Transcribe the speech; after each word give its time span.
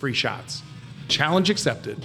free 0.00 0.14
shots. 0.14 0.62
Challenge 1.08 1.50
accepted. 1.50 2.02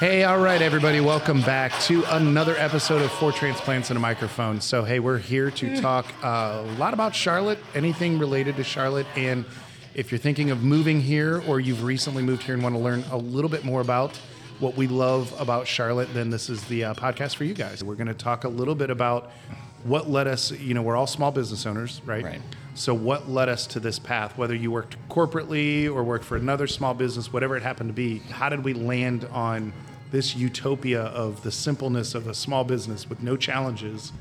Hey, 0.00 0.24
all 0.24 0.38
right, 0.38 0.60
everybody, 0.60 1.00
welcome 1.00 1.40
back 1.42 1.72
to 1.82 2.02
another 2.16 2.56
episode 2.56 3.00
of 3.02 3.12
Four 3.12 3.30
Transplants 3.30 3.90
and 3.90 3.96
a 3.96 4.00
Microphone. 4.00 4.60
So, 4.60 4.82
hey, 4.82 4.98
we're 4.98 5.18
here 5.18 5.52
to 5.52 5.80
talk 5.80 6.06
uh, 6.24 6.64
a 6.66 6.72
lot 6.76 6.92
about 6.92 7.14
Charlotte, 7.14 7.60
anything 7.76 8.18
related 8.18 8.56
to 8.56 8.64
Charlotte. 8.64 9.06
And 9.14 9.44
if 9.94 10.10
you're 10.10 10.18
thinking 10.18 10.50
of 10.50 10.64
moving 10.64 11.00
here 11.00 11.40
or 11.46 11.60
you've 11.60 11.84
recently 11.84 12.24
moved 12.24 12.42
here 12.42 12.54
and 12.54 12.64
want 12.64 12.74
to 12.74 12.80
learn 12.80 13.04
a 13.12 13.16
little 13.16 13.48
bit 13.48 13.64
more 13.64 13.80
about 13.80 14.16
what 14.58 14.76
we 14.76 14.88
love 14.88 15.32
about 15.40 15.68
Charlotte, 15.68 16.12
then 16.12 16.30
this 16.30 16.50
is 16.50 16.64
the 16.64 16.86
uh, 16.86 16.94
podcast 16.94 17.36
for 17.36 17.44
you 17.44 17.54
guys. 17.54 17.84
We're 17.84 17.94
going 17.94 18.08
to 18.08 18.14
talk 18.14 18.42
a 18.42 18.48
little 18.48 18.74
bit 18.74 18.90
about 18.90 19.30
what 19.84 20.10
led 20.10 20.26
us, 20.26 20.50
you 20.50 20.74
know, 20.74 20.82
we're 20.82 20.96
all 20.96 21.06
small 21.06 21.30
business 21.30 21.64
owners, 21.64 22.00
right? 22.04 22.24
Right. 22.24 22.40
So, 22.74 22.92
what 22.92 23.28
led 23.28 23.48
us 23.48 23.66
to 23.68 23.80
this 23.80 23.98
path? 23.98 24.36
Whether 24.36 24.54
you 24.54 24.70
worked 24.70 24.96
corporately 25.08 25.86
or 25.86 26.02
worked 26.02 26.24
for 26.24 26.36
another 26.36 26.66
small 26.66 26.92
business, 26.92 27.32
whatever 27.32 27.56
it 27.56 27.62
happened 27.62 27.88
to 27.88 27.94
be, 27.94 28.18
how 28.18 28.48
did 28.48 28.64
we 28.64 28.74
land 28.74 29.26
on 29.30 29.72
this 30.10 30.36
utopia 30.36 31.02
of 31.02 31.42
the 31.42 31.50
simpleness 31.50 32.14
of 32.14 32.26
a 32.28 32.34
small 32.34 32.62
business 32.64 33.08
with 33.08 33.22
no 33.22 33.36
challenges 33.36 34.12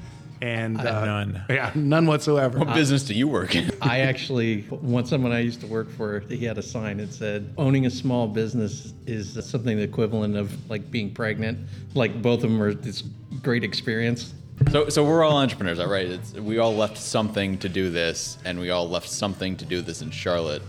and 0.43 0.77
uh, 0.79 1.05
none. 1.05 1.45
Yeah, 1.49 1.71
none 1.73 2.05
whatsoever. 2.05 2.59
What 2.59 2.73
business 2.73 3.03
do 3.03 3.13
you 3.13 3.27
work 3.27 3.55
in? 3.55 3.71
I 3.81 3.99
actually, 4.01 4.65
once 4.69 5.09
someone 5.09 5.31
I 5.31 5.39
used 5.39 5.61
to 5.61 5.67
work 5.67 5.89
for, 5.89 6.19
he 6.21 6.43
had 6.43 6.57
a 6.57 6.61
sign 6.61 6.97
that 6.97 7.13
said, 7.13 7.53
owning 7.57 7.85
a 7.85 7.89
small 7.89 8.27
business 8.27 8.93
is 9.07 9.33
something 9.45 9.77
the 9.77 9.83
equivalent 9.83 10.35
of 10.35 10.69
like 10.69 10.91
being 10.91 11.13
pregnant. 11.13 11.59
Like 11.93 12.21
both 12.21 12.43
of 12.43 12.51
them 12.51 12.61
are 12.61 12.73
this 12.73 13.03
great 13.41 13.63
experience. 13.63 14.33
So, 14.71 14.89
so 14.89 15.03
we're 15.03 15.23
all 15.23 15.37
entrepreneurs, 15.37 15.79
all 15.79 15.87
right? 15.87 16.07
It's, 16.07 16.33
we 16.33 16.57
all 16.57 16.75
left 16.75 16.97
something 16.97 17.57
to 17.59 17.69
do 17.69 17.89
this, 17.89 18.37
and 18.45 18.59
we 18.59 18.69
all 18.69 18.87
left 18.89 19.09
something 19.09 19.55
to 19.57 19.65
do 19.65 19.81
this 19.81 20.01
in 20.01 20.09
Charlotte. 20.11 20.61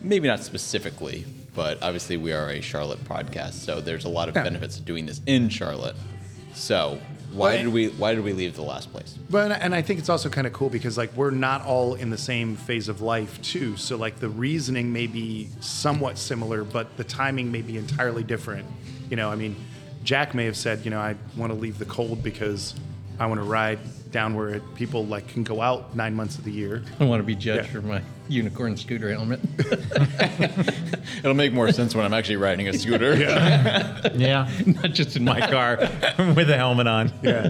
Maybe 0.00 0.26
not 0.28 0.40
specifically, 0.40 1.24
but 1.54 1.82
obviously 1.82 2.16
we 2.16 2.32
are 2.32 2.48
a 2.50 2.60
Charlotte 2.60 3.02
podcast, 3.04 3.52
so 3.54 3.80
there's 3.80 4.04
a 4.04 4.08
lot 4.08 4.28
of 4.28 4.34
Yeah. 4.36 4.44
benefits 4.44 4.76
to 4.76 4.82
doing 4.82 5.06
this 5.06 5.20
in 5.26 5.48
Charlotte. 5.48 5.96
So, 6.54 6.98
why 7.32 7.54
Well, 7.54 7.64
did 7.64 7.72
we 7.72 7.88
why 7.88 8.14
did 8.14 8.24
we 8.24 8.32
leave 8.32 8.54
the 8.56 8.62
last 8.62 8.90
place? 8.92 9.18
But 9.28 9.50
and 9.52 9.74
I 9.74 9.82
think 9.82 9.98
it's 9.98 10.08
also 10.08 10.28
kind 10.30 10.46
of 10.46 10.52
cool 10.54 10.70
because 10.70 10.96
like 10.96 11.14
we're 11.16 11.30
not 11.32 11.64
all 11.66 11.94
in 11.94 12.08
the 12.08 12.16
same 12.16 12.56
phase 12.56 12.88
of 12.88 13.00
life 13.02 13.42
too. 13.42 13.76
So 13.76 13.96
like 13.96 14.20
the 14.20 14.28
reasoning 14.28 14.92
may 14.92 15.06
be 15.06 15.48
somewhat 15.60 16.16
similar, 16.18 16.64
but 16.64 16.96
the 16.96 17.04
timing 17.04 17.52
may 17.52 17.60
be 17.62 17.76
entirely 17.76 18.22
different. 18.22 18.64
You 19.10 19.16
know, 19.16 19.30
I 19.30 19.34
mean, 19.34 19.54
Jack 20.02 20.34
may 20.34 20.44
have 20.46 20.56
said, 20.56 20.84
you 20.84 20.90
know, 20.90 21.00
I 21.00 21.16
want 21.36 21.52
to 21.52 21.58
leave 21.58 21.78
the 21.78 21.84
cold 21.84 22.22
because 22.22 22.74
I 23.18 23.26
want 23.26 23.40
to 23.40 23.44
ride 23.46 23.78
down 24.10 24.34
where 24.34 24.60
people 24.76 25.04
like 25.06 25.28
can 25.28 25.42
go 25.42 25.60
out 25.60 25.94
nine 25.96 26.14
months 26.14 26.38
of 26.38 26.44
the 26.44 26.50
year. 26.52 26.82
I 27.00 27.04
want 27.04 27.20
to 27.20 27.24
be 27.26 27.34
judged 27.34 27.66
Yeah. 27.66 27.72
for 27.72 27.82
my 27.82 28.02
unicorn 28.28 28.76
scooter 28.76 29.10
helmet. 29.10 29.40
It'll 31.18 31.34
make 31.34 31.52
more 31.52 31.70
sense 31.72 31.94
when 31.94 32.04
I'm 32.04 32.12
actually 32.14 32.36
riding 32.36 32.68
a 32.68 32.72
scooter. 32.74 33.14
Yeah, 33.16 34.48
Not 34.66 34.92
just 34.92 35.16
in 35.16 35.24
my 35.24 35.40
car. 35.40 35.76
with 36.34 36.50
a 36.50 36.56
helmet 36.56 36.86
on. 36.86 37.12
Yeah. 37.22 37.48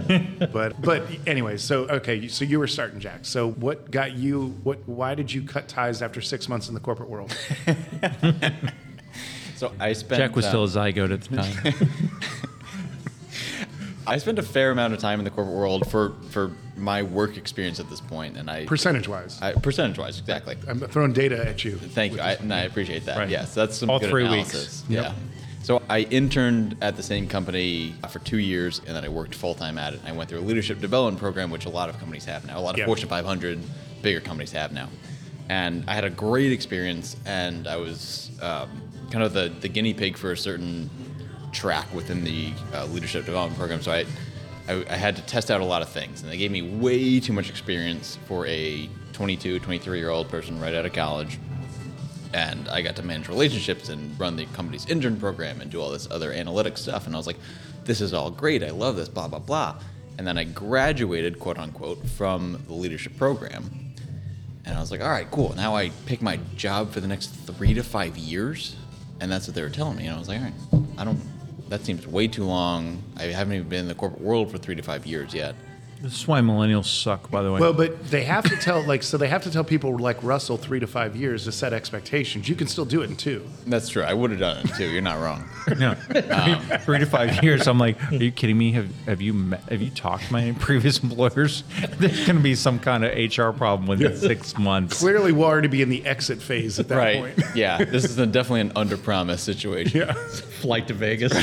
but 0.51 0.81
but 0.81 1.03
anyway, 1.25 1.57
so 1.57 1.87
okay, 1.87 2.27
so 2.27 2.45
you 2.45 2.59
were 2.59 2.67
starting 2.67 2.99
Jack. 2.99 3.25
So 3.25 3.51
what 3.51 3.91
got 3.91 4.13
you? 4.13 4.55
What? 4.63 4.79
Why 4.87 5.15
did 5.15 5.31
you 5.31 5.43
cut 5.43 5.67
ties 5.67 6.01
after 6.01 6.21
six 6.21 6.47
months 6.49 6.67
in 6.67 6.73
the 6.73 6.79
corporate 6.79 7.09
world? 7.09 7.35
So 9.55 9.73
I 9.79 9.93
spent 9.93 10.19
Jack 10.19 10.35
was 10.35 10.45
uh, 10.45 10.49
still 10.49 10.63
a 10.65 10.67
zygote 10.67 11.11
at 11.11 11.21
the 11.21 11.35
time. 11.35 12.47
I 14.07 14.17
spent 14.17 14.39
a 14.39 14.43
fair 14.43 14.71
amount 14.71 14.93
of 14.93 14.99
time 14.99 15.19
in 15.19 15.25
the 15.25 15.31
corporate 15.31 15.55
world 15.55 15.89
for 15.91 16.13
for 16.29 16.51
my 16.75 17.03
work 17.03 17.37
experience 17.37 17.79
at 17.79 17.89
this 17.89 17.99
point, 18.01 18.37
and 18.37 18.49
I 18.49 18.65
Percentage 18.65 19.07
wise, 19.07 19.39
I, 19.41 19.53
percentage 19.53 19.97
wise 19.97 20.19
exactly. 20.19 20.55
I'm 20.67 20.79
throwing 20.79 21.11
data 21.13 21.47
at 21.47 21.63
you. 21.65 21.75
Thank 21.77 22.13
you. 22.13 22.21
I, 22.21 22.33
and 22.33 22.53
I 22.53 22.61
appreciate 22.61 23.05
that. 23.05 23.17
Right. 23.17 23.29
Yes, 23.29 23.53
that's 23.53 23.77
some 23.77 23.89
All 23.89 23.99
good 23.99 24.09
three 24.09 24.25
analysis. 24.25 24.83
weeks. 24.83 24.85
Yep. 24.89 25.03
Yeah. 25.03 25.13
So 25.63 25.81
I 25.89 26.01
interned 26.01 26.77
at 26.81 26.95
the 26.95 27.03
same 27.03 27.27
company 27.27 27.93
for 28.09 28.19
two 28.19 28.37
years, 28.37 28.79
and 28.87 28.95
then 28.95 29.03
I 29.03 29.09
worked 29.09 29.35
full 29.35 29.53
time 29.53 29.77
at 29.77 29.93
it. 29.93 29.99
I 30.05 30.13
went 30.13 30.29
through 30.29 30.39
a 30.39 30.47
leadership 30.47 30.79
development 30.79 31.19
program, 31.19 31.49
which 31.49 31.65
a 31.65 31.69
lot 31.69 31.89
of 31.89 31.99
companies 31.99 32.23
have 32.25 32.45
now. 32.45 32.57
A 32.57 32.61
lot 32.61 32.75
of 32.75 32.79
Yeah. 32.79 32.85
Fortune 32.85 33.09
500 33.09 33.59
bigger 34.01 34.21
companies 34.21 34.53
have 34.53 34.71
now. 34.71 34.87
And 35.49 35.83
I 35.87 35.93
had 35.93 36.05
a 36.05 36.09
great 36.09 36.53
experience, 36.53 37.17
and 37.25 37.67
I 37.67 37.75
was 37.77 38.31
um, 38.41 38.81
kind 39.11 39.23
of 39.25 39.33
the, 39.33 39.51
the 39.59 39.67
guinea 39.67 39.93
pig 39.93 40.15
for 40.17 40.31
a 40.31 40.37
certain 40.37 40.89
track 41.51 41.91
within 41.93 42.23
the 42.23 42.53
uh, 42.73 42.85
leadership 42.85 43.25
development 43.25 43.57
program. 43.57 43.81
So 43.81 43.91
I, 43.91 44.05
I, 44.67 44.85
I 44.89 44.95
had 44.95 45.15
to 45.15 45.21
test 45.23 45.49
out 45.49 45.61
a 45.61 45.65
lot 45.65 45.81
of 45.81 45.89
things, 45.89 46.21
and 46.21 46.31
they 46.31 46.37
gave 46.37 46.51
me 46.51 46.61
way 46.61 47.19
too 47.19 47.33
much 47.33 47.49
experience 47.49 48.17
for 48.27 48.45
a 48.47 48.89
22, 49.13 49.59
23 49.59 49.97
year 49.97 50.09
old 50.09 50.29
person 50.29 50.59
right 50.59 50.73
out 50.73 50.85
of 50.85 50.93
college 50.93 51.39
and 52.33 52.67
I 52.69 52.81
got 52.81 52.95
to 52.97 53.03
manage 53.03 53.29
relationships 53.29 53.89
and 53.89 54.19
run 54.19 54.35
the 54.35 54.45
company's 54.47 54.85
intern 54.87 55.17
program 55.17 55.61
and 55.61 55.71
do 55.71 55.81
all 55.81 55.89
this 55.89 56.09
other 56.09 56.33
analytics 56.33 56.79
stuff. 56.79 57.05
And 57.05 57.15
I 57.15 57.17
was 57.17 57.27
like, 57.27 57.37
this 57.85 58.01
is 58.01 58.13
all 58.13 58.29
great. 58.29 58.63
I 58.63 58.71
love 58.71 58.95
this, 58.95 59.09
blah, 59.09 59.27
blah, 59.27 59.39
blah. 59.39 59.75
And 60.17 60.27
then 60.27 60.37
I 60.37 60.43
graduated, 60.43 61.39
quote 61.39 61.57
unquote, 61.57 62.05
from 62.05 62.63
the 62.67 62.73
leadership 62.73 63.17
program. 63.17 63.69
And 64.65 64.77
I 64.77 64.81
was 64.81 64.91
like, 64.91 65.01
all 65.01 65.09
right, 65.09 65.29
cool. 65.31 65.53
Now 65.55 65.75
I 65.75 65.91
pick 66.05 66.21
my 66.21 66.39
job 66.55 66.91
for 66.91 66.99
the 66.99 67.07
next 67.07 67.27
three 67.27 67.73
to 67.73 67.83
five 67.83 68.17
years. 68.17 68.75
And 69.19 69.31
that's 69.31 69.47
what 69.47 69.55
they 69.55 69.61
were 69.61 69.69
telling 69.69 69.97
me. 69.97 70.05
And 70.05 70.15
I 70.15 70.19
was 70.19 70.27
like, 70.27 70.39
all 70.39 70.45
right, 70.45 70.83
I 70.97 71.05
don't, 71.05 71.19
that 71.69 71.85
seems 71.85 72.07
way 72.07 72.27
too 72.27 72.43
long. 72.43 73.03
I 73.17 73.23
haven't 73.23 73.53
even 73.53 73.69
been 73.69 73.81
in 73.81 73.87
the 73.87 73.95
corporate 73.95 74.21
world 74.21 74.51
for 74.51 74.57
three 74.57 74.75
to 74.75 74.81
five 74.81 75.05
years 75.05 75.33
yet. 75.33 75.55
This 76.01 76.19
is 76.19 76.27
why 76.27 76.41
millennials 76.41 76.85
suck, 76.85 77.31
by 77.31 77.41
the 77.41 77.51
way. 77.51 77.59
Well, 77.59 77.73
but 77.73 78.11
they 78.11 78.23
have 78.23 78.47
to 78.49 78.55
tell 78.57 78.83
like 78.83 79.01
so 79.01 79.17
they 79.17 79.27
have 79.27 79.41
to 79.43 79.51
tell 79.51 79.63
people 79.63 79.97
like 79.97 80.21
Russell 80.21 80.55
three 80.55 80.79
to 80.79 80.85
five 80.85 81.15
years 81.15 81.45
to 81.45 81.51
set 81.51 81.73
expectations. 81.73 82.47
You 82.47 82.55
can 82.55 82.67
still 82.67 82.85
do 82.85 83.01
it 83.01 83.09
in 83.09 83.15
two. 83.15 83.47
That's 83.65 83.89
true. 83.89 84.03
I 84.03 84.13
would 84.13 84.29
have 84.29 84.39
done 84.39 84.63
it 84.63 84.75
too. 84.75 84.87
You're 84.87 85.01
not 85.01 85.19
wrong. 85.19 85.49
no, 85.79 85.95
three 85.95 86.99
to 86.99 87.05
five 87.07 87.43
years. 87.43 87.67
I'm 87.67 87.79
like, 87.79 88.01
are 88.11 88.15
you 88.15 88.31
kidding 88.31 88.57
me? 88.57 88.73
Have 88.73 89.05
have 89.05 89.21
you 89.21 89.33
met, 89.33 89.63
have 89.69 89.81
you 89.81 89.89
talked 89.89 90.25
to 90.25 90.33
my 90.33 90.55
previous 90.59 90.99
employers? 90.99 91.63
There's 91.97 92.25
going 92.27 92.37
to 92.37 92.43
be 92.43 92.53
some 92.53 92.79
kind 92.79 93.03
of 93.03 93.11
HR 93.15 93.57
problem 93.57 93.87
within 93.87 94.15
six 94.17 94.55
months. 94.57 94.99
Clearly, 94.99 95.31
we'll 95.31 95.47
already 95.47 95.67
be 95.67 95.81
in 95.81 95.89
the 95.89 96.05
exit 96.05 96.41
phase 96.41 96.79
at 96.79 96.89
that 96.89 96.97
right. 96.97 97.35
point. 97.35 97.55
yeah. 97.55 97.83
This 97.83 98.05
is 98.05 98.19
a, 98.19 98.27
definitely 98.27 98.61
an 98.61 98.71
under 98.75 98.97
promise 98.97 99.41
situation. 99.41 100.01
Yeah. 100.01 100.13
Flight 100.57 100.87
to 100.87 100.93
Vegas. 100.93 101.33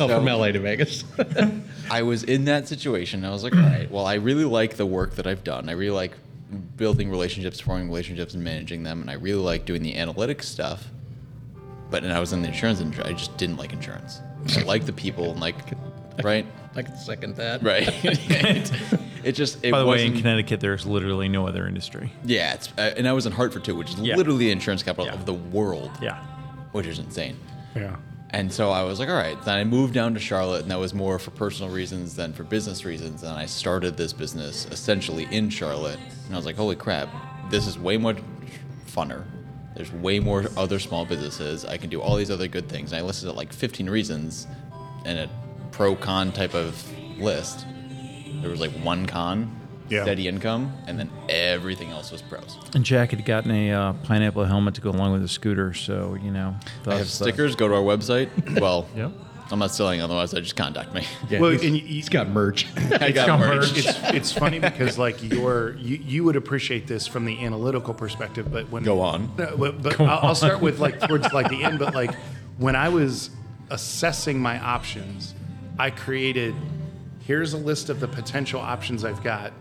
oh, 0.00 0.08
from 0.08 0.24
LA 0.24 0.52
to 0.52 0.60
Vegas. 0.60 1.04
I 1.90 2.02
was 2.02 2.22
in 2.24 2.44
that 2.46 2.68
situation. 2.68 3.24
I 3.24 3.30
was 3.30 3.42
like, 3.44 3.54
all 3.54 3.60
right, 3.60 3.90
well, 3.90 4.06
I 4.06 4.14
really 4.14 4.44
like 4.44 4.76
the 4.76 4.86
work 4.86 5.14
that 5.16 5.26
I've 5.26 5.44
done. 5.44 5.68
I 5.68 5.72
really 5.72 5.96
like 5.96 6.12
building 6.76 7.10
relationships, 7.10 7.60
forming 7.60 7.88
relationships, 7.88 8.34
and 8.34 8.44
managing 8.44 8.82
them. 8.82 9.00
And 9.00 9.10
I 9.10 9.14
really 9.14 9.42
like 9.42 9.64
doing 9.64 9.82
the 9.82 9.94
analytics 9.94 10.44
stuff. 10.44 10.88
But 11.90 12.04
and 12.04 12.12
I 12.12 12.20
was 12.20 12.32
in 12.32 12.42
the 12.42 12.48
insurance 12.48 12.80
industry. 12.80 13.04
I 13.04 13.12
just 13.12 13.36
didn't 13.36 13.56
like 13.56 13.72
insurance. 13.72 14.20
I 14.56 14.62
like 14.62 14.86
the 14.86 14.92
people 14.92 15.30
and 15.30 15.40
like, 15.40 15.56
right, 16.22 16.46
I 16.74 16.82
can 16.82 16.96
second 16.96 17.36
that. 17.36 17.62
right. 17.62 17.88
it 19.26 19.32
just 19.32 19.64
it 19.64 19.70
By 19.72 19.80
the 19.80 19.86
way, 19.86 20.06
in 20.06 20.16
Connecticut, 20.16 20.60
there's 20.60 20.86
literally 20.86 21.28
no 21.28 21.46
other 21.46 21.66
industry. 21.66 22.12
yeah, 22.24 22.54
it's 22.54 22.68
uh, 22.78 22.94
and 22.96 23.06
I 23.08 23.12
was 23.12 23.26
in 23.26 23.32
Hartford 23.32 23.64
too, 23.64 23.74
which 23.74 23.90
is 23.90 23.96
Yeah. 24.00 24.16
literally 24.16 24.46
the 24.46 24.50
insurance 24.52 24.82
capital 24.82 25.06
Yeah. 25.06 25.14
of 25.14 25.26
the 25.26 25.34
world, 25.34 25.90
Yeah. 26.00 26.18
which 26.72 26.86
is 26.86 26.98
insane. 26.98 27.36
Yeah. 27.74 27.96
And 28.30 28.52
so 28.52 28.70
I 28.70 28.82
was 28.82 28.98
like, 28.98 29.08
all 29.08 29.14
right. 29.14 29.40
Then 29.44 29.56
I 29.56 29.64
moved 29.64 29.94
down 29.94 30.12
to 30.14 30.20
Charlotte, 30.20 30.62
and 30.62 30.70
that 30.70 30.78
was 30.80 30.92
more 30.92 31.18
for 31.18 31.30
personal 31.30 31.70
reasons 31.72 32.16
than 32.16 32.32
for 32.32 32.42
business 32.42 32.84
reasons. 32.84 33.22
And 33.22 33.32
I 33.32 33.46
started 33.46 33.96
this 33.96 34.12
business 34.12 34.66
essentially 34.70 35.28
in 35.30 35.48
Charlotte. 35.48 35.98
And 36.26 36.34
I 36.34 36.36
was 36.36 36.44
like, 36.44 36.56
holy 36.56 36.74
crap, 36.76 37.08
this 37.50 37.66
is 37.68 37.78
way 37.78 37.96
more 37.96 38.16
funner. 38.88 39.22
There's 39.76 39.92
way 39.92 40.18
more 40.18 40.46
other 40.56 40.78
small 40.80 41.04
businesses. 41.04 41.64
I 41.64 41.76
can 41.76 41.88
do 41.88 42.00
all 42.00 42.16
these 42.16 42.30
other 42.30 42.48
good 42.48 42.68
things. 42.68 42.92
And 42.92 43.00
I 43.00 43.04
listed 43.04 43.32
like 43.34 43.52
15 43.52 43.88
reasons 43.88 44.46
in 45.04 45.18
a 45.18 45.28
pro 45.70 45.94
con 45.94 46.32
type 46.32 46.54
of 46.54 46.82
list. 47.18 47.64
There 48.40 48.50
was 48.50 48.60
like 48.60 48.72
one 48.82 49.06
con, 49.06 49.54
Yeah. 49.88 50.02
steady 50.02 50.28
income, 50.28 50.72
and 50.86 50.98
then 50.98 51.10
everything 51.28 51.90
else 51.90 52.10
was 52.12 52.22
pros. 52.22 52.56
And 52.74 52.84
Jack 52.84 53.10
had 53.10 53.24
gotten 53.24 53.50
a 53.50 53.72
uh, 53.72 53.92
pineapple 54.04 54.44
helmet 54.44 54.74
to 54.74 54.80
go 54.80 54.90
along 54.90 55.12
with 55.12 55.22
the 55.22 55.28
scooter, 55.28 55.74
so 55.74 56.16
you 56.22 56.30
know. 56.30 56.54
I 56.86 56.90
have 56.94 56.98
thus, 57.06 57.20
uh, 57.20 57.24
stickers. 57.24 57.54
Go 57.56 57.68
to 57.68 57.74
our 57.74 57.82
website. 57.82 58.28
Well, 58.60 58.88
Yep. 58.96 59.12
I'm 59.48 59.60
not 59.60 59.70
selling 59.70 60.00
otherwise. 60.00 60.34
I 60.34 60.40
just 60.40 60.56
contact 60.56 60.92
me. 60.92 61.04
Yeah, 61.30 61.38
Well, 61.38 61.50
he's- 61.52 61.62
and 61.62 61.76
you- 61.76 61.82
you- 61.82 61.86
he's 61.88 62.08
got 62.08 62.28
merch. 62.28 62.66
I 63.00 63.12
got 63.12 63.26
got 63.28 63.38
merch. 63.38 63.58
merch. 63.76 63.78
It's 63.78 63.98
it's 64.14 64.32
funny 64.32 64.58
because 64.58 64.98
like 64.98 65.22
your 65.22 65.76
you, 65.76 65.98
you 66.04 66.24
would 66.24 66.34
appreciate 66.34 66.88
this 66.88 67.06
from 67.06 67.24
the 67.26 67.44
analytical 67.44 67.94
perspective, 67.94 68.50
but 68.50 68.68
when 68.70 68.82
Go 68.82 69.00
on. 69.00 69.30
No, 69.38 69.56
but, 69.56 69.82
but 69.82 70.00
I'll, 70.00 70.28
I'll 70.30 70.34
start 70.34 70.60
with 70.60 70.80
like 70.80 70.98
towards 71.00 71.32
like 71.32 71.48
the 71.48 71.62
end. 71.62 71.78
But 71.78 71.94
like 71.94 72.12
when 72.58 72.74
I 72.74 72.88
was 72.88 73.30
assessing 73.70 74.40
my 74.40 74.58
options, 74.58 75.32
I 75.78 75.90
created 75.90 76.54
here's 77.26 77.52
a 77.52 77.58
list 77.58 77.90
of 77.90 78.00
the 78.00 78.08
potential 78.08 78.60
options 78.60 79.04
I've 79.04 79.22
got. 79.22 79.52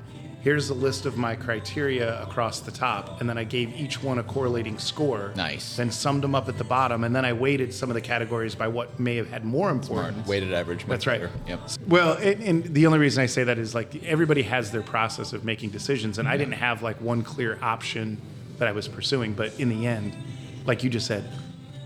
here's 0.41 0.69
a 0.69 0.73
list 0.75 1.07
of 1.07 1.17
my 1.17 1.35
criteria 1.35 2.21
across 2.21 2.59
the 2.59 2.69
top, 2.69 3.19
and 3.19 3.27
then 3.27 3.35
I 3.35 3.44
gave 3.44 3.75
each 3.75 4.03
one 4.03 4.19
a 4.19 4.23
correlating 4.23 4.77
score. 4.77 5.33
Nice. 5.35 5.75
Then 5.75 5.89
summed 5.89 6.21
them 6.21 6.35
up 6.35 6.47
at 6.47 6.59
the 6.59 6.63
bottom, 6.63 7.03
and 7.03 7.15
then 7.15 7.25
I 7.25 7.33
weighted 7.33 7.73
some 7.73 7.89
of 7.89 7.95
the 7.95 8.01
categories 8.01 8.53
by 8.53 8.67
what 8.67 9.00
may 9.00 9.15
have 9.15 9.27
had 9.27 9.44
more 9.44 9.71
importance. 9.71 10.27
Weighted 10.27 10.53
average. 10.53 10.85
That's 10.85 11.07
right. 11.07 11.21
better. 11.21 11.33
Yep. 11.47 11.59
Well, 11.88 12.13
and, 12.13 12.44
and 12.44 12.63
the 12.75 12.85
only 12.85 13.00
reason 13.00 13.23
I 13.23 13.25
say 13.25 13.44
that 13.44 13.57
is 13.57 13.73
like 13.73 14.03
everybody 14.03 14.44
has 14.44 14.69
their 14.69 14.83
process 14.83 15.33
of 15.33 15.44
making 15.44 15.71
decisions, 15.71 16.19
and 16.19 16.27
I 16.27 16.38
didn't 16.38 16.53
have 16.53 16.83
like 16.83 17.01
one 17.01 17.23
clear 17.23 17.57
option 17.63 18.21
that 18.59 18.67
I 18.67 18.71
was 18.71 18.88
pursuing. 18.88 19.33
But 19.33 19.59
in 19.59 19.69
the 19.69 19.88
end, 19.88 20.15
like 20.67 20.83
you 20.83 20.91
just 20.91 21.07
said, 21.07 21.27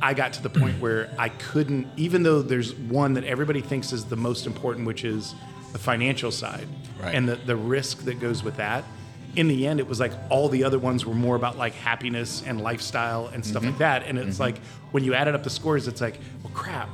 I 0.02 0.14
got 0.14 0.34
to 0.34 0.44
the 0.44 0.50
point 0.50 0.82
where 0.82 1.10
I 1.18 1.30
couldn't, 1.30 1.88
even 1.96 2.24
though 2.24 2.42
there's 2.42 2.76
one 2.76 3.14
that 3.14 3.24
everybody 3.24 3.62
thinks 3.62 3.94
is 3.94 4.04
the 4.04 4.18
most 4.18 4.46
important, 4.46 4.86
which 4.86 5.06
is 5.06 5.34
the 5.72 5.80
financial 5.80 6.32
side 6.32 6.68
Right. 7.02 7.16
and 7.16 7.30
the, 7.30 7.36
the 7.36 7.56
risk 7.56 8.00
that 8.06 8.20
goes 8.20 8.44
with 8.44 8.58
that. 8.58 8.84
In 9.36 9.48
the 9.48 9.68
end, 9.68 9.80
it 9.80 9.88
was 9.88 10.00
like 10.00 10.12
all 10.30 10.50
the 10.50 10.64
other 10.64 10.80
ones 10.80 11.06
were 11.06 11.14
more 11.14 11.36
about 11.36 11.58
like 11.58 11.74
happiness 11.74 12.44
and 12.46 12.60
lifestyle 12.60 13.28
and 13.28 13.46
stuff 13.46 13.62
Mm-hmm. 13.62 13.72
like 13.72 13.80
that. 13.80 14.04
And 14.04 14.18
it's 14.18 14.40
like 14.40 14.58
when 14.92 15.04
you 15.04 15.14
added 15.14 15.36
up 15.36 15.44
the 15.44 15.50
scores, 15.50 15.88
it's 15.88 16.02
like, 16.02 16.20
well, 16.44 16.52
crap. 16.54 16.90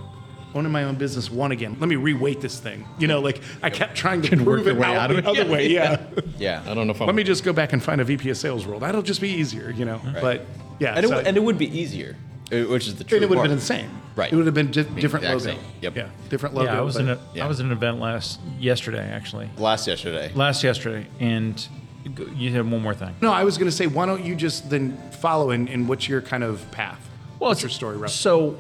Owning 0.54 0.72
my 0.72 0.84
own 0.86 0.96
business 0.96 1.30
won 1.32 1.52
again. 1.52 1.76
Let 1.82 1.90
me 1.90 1.96
reweight 1.96 2.40
this 2.40 2.60
thing. 2.60 2.88
You 3.00 3.08
know, 3.08 3.20
like 3.20 3.42
I 3.64 3.70
kept 3.70 3.96
trying 3.96 4.22
to 4.22 4.30
Can 4.30 4.46
work 4.46 4.64
prove 4.64 4.68
it 4.68 4.72
your 4.74 4.82
way 4.82 4.96
out, 4.96 5.12
of 5.12 5.18
the 5.18 5.30
it. 5.32 5.40
other 5.40 5.52
way. 5.52 5.68
Yeah. 5.72 6.06
Yeah. 6.38 6.64
I 6.66 6.74
don't 6.74 6.88
know 6.88 6.92
if 6.94 7.02
I'm. 7.02 7.08
Let 7.08 7.16
me 7.16 7.24
just 7.24 7.44
go 7.44 7.52
back 7.52 7.74
and 7.74 7.82
find 7.84 8.00
a 8.00 8.04
VP 8.06 8.30
of 8.30 8.38
sales 8.38 8.66
role. 8.66 8.80
That'll 8.80 9.02
just 9.02 9.20
be 9.22 9.30
easier, 9.30 9.72
you 9.72 9.84
know. 9.84 10.00
Right. 10.06 10.22
But 10.22 10.46
yeah, 10.80 10.96
And, 10.96 11.06
it, 11.06 11.10
so- 11.10 11.16
would- 11.18 11.28
and 11.28 11.36
it 11.36 11.44
would 11.44 11.58
be 11.58 11.78
easier, 11.78 12.16
which 12.52 12.88
is 12.88 12.96
the 12.96 13.04
truth. 13.04 13.22
and 13.22 13.24
it 13.24 13.30
would 13.30 13.38
have 13.40 13.48
been 13.48 13.56
the 13.58 13.62
same. 13.64 13.90
Right. 14.16 14.32
It 14.32 14.36
would 14.36 14.46
have 14.46 14.56
been 14.56 14.72
di- 14.72 14.84
different 14.84 15.26
exact 15.26 15.46
logo. 15.46 15.60
same. 15.60 15.60
Yep. 15.82 15.96
Yeah, 15.96 16.08
different 16.30 16.56
logo. 16.56 16.72
yeah, 16.72 16.78
I 16.78 16.82
was 16.82 16.96
but- 16.96 17.02
in 17.04 17.10
a 17.10 17.16
I 17.16 17.20
yeah. 17.34 17.46
I 17.46 17.48
was 17.48 17.60
in 17.60 17.66
an 17.68 17.72
event 17.72 18.00
last 18.00 18.40
yesterday 18.60 19.10
actually. 19.12 19.50
Last 19.58 19.88
yesterday. 19.88 20.32
Last 20.36 20.64
yesterday, 20.64 21.08
and 21.20 21.68
you 22.36 22.52
had 22.52 22.70
one 22.70 22.82
more 22.82 22.94
thing. 22.94 23.16
No, 23.22 23.32
I 23.34 23.44
was 23.44 23.58
going 23.58 23.70
to 23.70 23.76
say, 23.76 23.88
why 23.88 24.06
don't 24.06 24.24
you 24.24 24.36
just 24.36 24.70
then 24.70 24.96
follow 25.20 25.50
in, 25.52 25.68
in 25.68 25.88
what's 25.88 26.08
your 26.08 26.22
kind 26.22 26.44
of 26.44 26.70
path? 26.72 27.00
Well, 27.40 27.50
what's 27.50 27.62
it's- 27.62 27.74
your 27.74 27.76
story, 27.76 27.98
Russ? 27.98 28.14
So, 28.14 28.56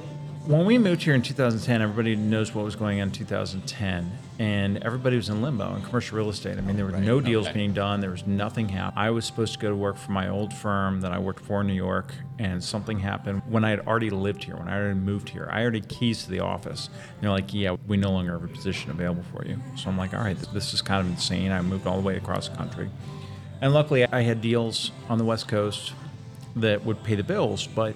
when 0.47 0.65
we 0.65 0.77
moved 0.77 1.01
here 1.01 1.15
in 1.15 1.21
2010, 1.23 1.81
everybody 1.81 2.15
knows 2.15 2.53
what 2.53 2.63
was 2.63 2.75
going 2.75 3.01
on 3.01 3.07
in 3.07 3.11
2010, 3.13 4.11
and 4.37 4.77
everybody 4.83 5.15
was 5.15 5.29
in 5.29 5.41
limbo 5.41 5.75
in 5.75 5.81
commercial 5.81 6.17
real 6.17 6.29
estate. 6.29 6.57
I 6.57 6.61
mean, 6.61 6.75
there 6.75 6.85
were 6.85 6.91
no 6.91 7.19
deals 7.19 7.47
Okay. 7.47 7.53
being 7.55 7.73
done. 7.73 7.99
There 7.99 8.11
was 8.11 8.27
nothing 8.27 8.69
happening. 8.69 9.03
I 9.05 9.09
was 9.09 9.25
supposed 9.25 9.53
to 9.53 9.59
go 9.59 9.69
to 9.69 9.75
work 9.75 9.97
for 9.97 10.11
my 10.11 10.29
old 10.29 10.53
firm 10.53 11.01
that 11.01 11.11
I 11.11 11.17
worked 11.17 11.43
for 11.43 11.61
in 11.61 11.67
New 11.67 11.73
York, 11.73 12.13
and 12.37 12.63
something 12.63 12.99
happened 12.99 13.41
when 13.49 13.63
I 13.65 13.71
had 13.71 13.79
already 13.87 14.11
lived 14.11 14.43
here, 14.43 14.55
when 14.55 14.67
I 14.67 14.77
already 14.77 14.99
moved 14.99 15.29
here. 15.29 15.49
I 15.51 15.61
already 15.61 15.79
had 15.79 15.89
keys 15.89 16.23
to 16.25 16.29
the 16.29 16.41
office. 16.41 16.89
And 17.15 17.21
they're 17.23 17.31
like, 17.31 17.51
"Yeah, 17.53 17.75
we 17.87 17.97
no 17.97 18.11
longer 18.11 18.33
have 18.33 18.43
a 18.43 18.47
position 18.47 18.91
available 18.91 19.23
for 19.33 19.45
you." 19.47 19.59
So 19.75 19.89
I'm 19.89 19.97
like, 19.97 20.13
"All 20.13 20.21
right, 20.21 20.37
this 20.53 20.73
is 20.75 20.81
kind 20.81 21.01
of 21.01 21.11
insane." 21.11 21.51
I 21.51 21.61
moved 21.61 21.87
all 21.87 21.95
the 21.99 22.05
way 22.05 22.17
across 22.17 22.49
the 22.49 22.55
country, 22.55 22.89
and 23.61 23.73
luckily, 23.73 24.05
I 24.05 24.21
had 24.21 24.41
deals 24.41 24.91
on 25.09 25.17
the 25.17 25.25
West 25.25 25.47
Coast 25.47 25.93
that 26.55 26.85
would 26.85 27.03
pay 27.03 27.15
the 27.15 27.23
bills, 27.23 27.67
but 27.67 27.95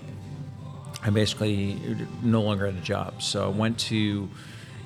I 1.02 1.10
basically 1.12 1.80
no 2.22 2.42
longer 2.42 2.66
had 2.66 2.76
a 2.76 2.82
job. 2.82 3.22
So 3.22 3.46
I 3.46 3.50
went 3.50 3.80
to 3.80 4.30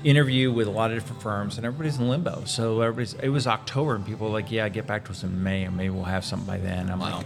interview 0.04 0.52
with 0.52 0.68
a 0.68 0.72
lot 0.72 0.92
of 0.92 0.98
different 0.98 1.22
firms, 1.22 1.58
and 1.58 1.66
everybody's 1.66 1.98
in 1.98 2.08
limbo. 2.10 2.44
So 2.46 2.82
everybody's. 2.82 3.14
It 3.16 3.30
was 3.30 3.48
October, 3.48 3.96
and 3.96 4.06
people 4.06 4.28
were 4.28 4.34
like, 4.34 4.52
"Yeah, 4.52 4.68
get 4.70 4.86
back 4.86 5.06
to 5.06 5.12
us 5.12 5.24
in 5.24 5.44
May, 5.44 5.64
and 5.64 5.76
maybe 5.78 5.90
we'll 5.90 6.04
have 6.04 6.26
something 6.26 6.46
by 6.48 6.58
then." 6.58 6.90
I'm 6.90 7.00
Wow. 7.00 7.18
like, 7.18 7.26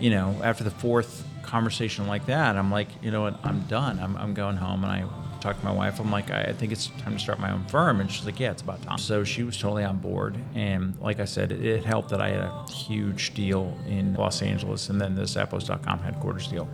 you 0.00 0.10
know, 0.10 0.34
after 0.42 0.64
the 0.64 0.70
fourth 0.70 1.26
conversation 1.42 2.06
like 2.06 2.26
that, 2.26 2.56
I'm 2.56 2.70
like, 2.72 2.88
you 3.02 3.10
know 3.10 3.20
what, 3.22 3.38
I'm 3.44 3.60
done. 3.66 3.98
I'm, 4.00 4.16
I'm 4.16 4.32
going 4.34 4.56
home, 4.56 4.82
and 4.82 4.92
I 4.92 5.04
talked 5.40 5.60
to 5.60 5.64
my 5.66 5.72
wife. 5.72 6.00
I'm 6.00 6.10
like, 6.10 6.30
I, 6.30 6.44
I 6.44 6.52
think 6.54 6.72
it's 6.72 6.86
time 7.02 7.12
to 7.12 7.18
start 7.18 7.38
my 7.38 7.52
own 7.52 7.64
firm, 7.66 8.00
and 8.00 8.10
she's 8.10 8.24
like, 8.24 8.40
Yeah, 8.40 8.50
it's 8.50 8.62
about 8.62 8.82
time. 8.82 8.98
So 8.98 9.22
she 9.24 9.42
was 9.44 9.56
totally 9.58 9.84
on 9.84 9.98
board, 9.98 10.36
and 10.54 10.98
like 11.00 11.20
I 11.20 11.26
said, 11.26 11.52
it, 11.52 11.64
it 11.64 11.84
helped 11.84 12.08
that 12.08 12.20
I 12.22 12.30
had 12.30 12.40
a 12.40 12.64
huge 12.72 13.34
deal 13.34 13.76
in 13.86 14.14
Los 14.14 14.40
Angeles, 14.42 14.88
and 14.88 14.98
then 15.00 15.14
the 15.14 15.22
Zappos.com 15.22 15.98
headquarters 16.00 16.48
deal 16.48 16.66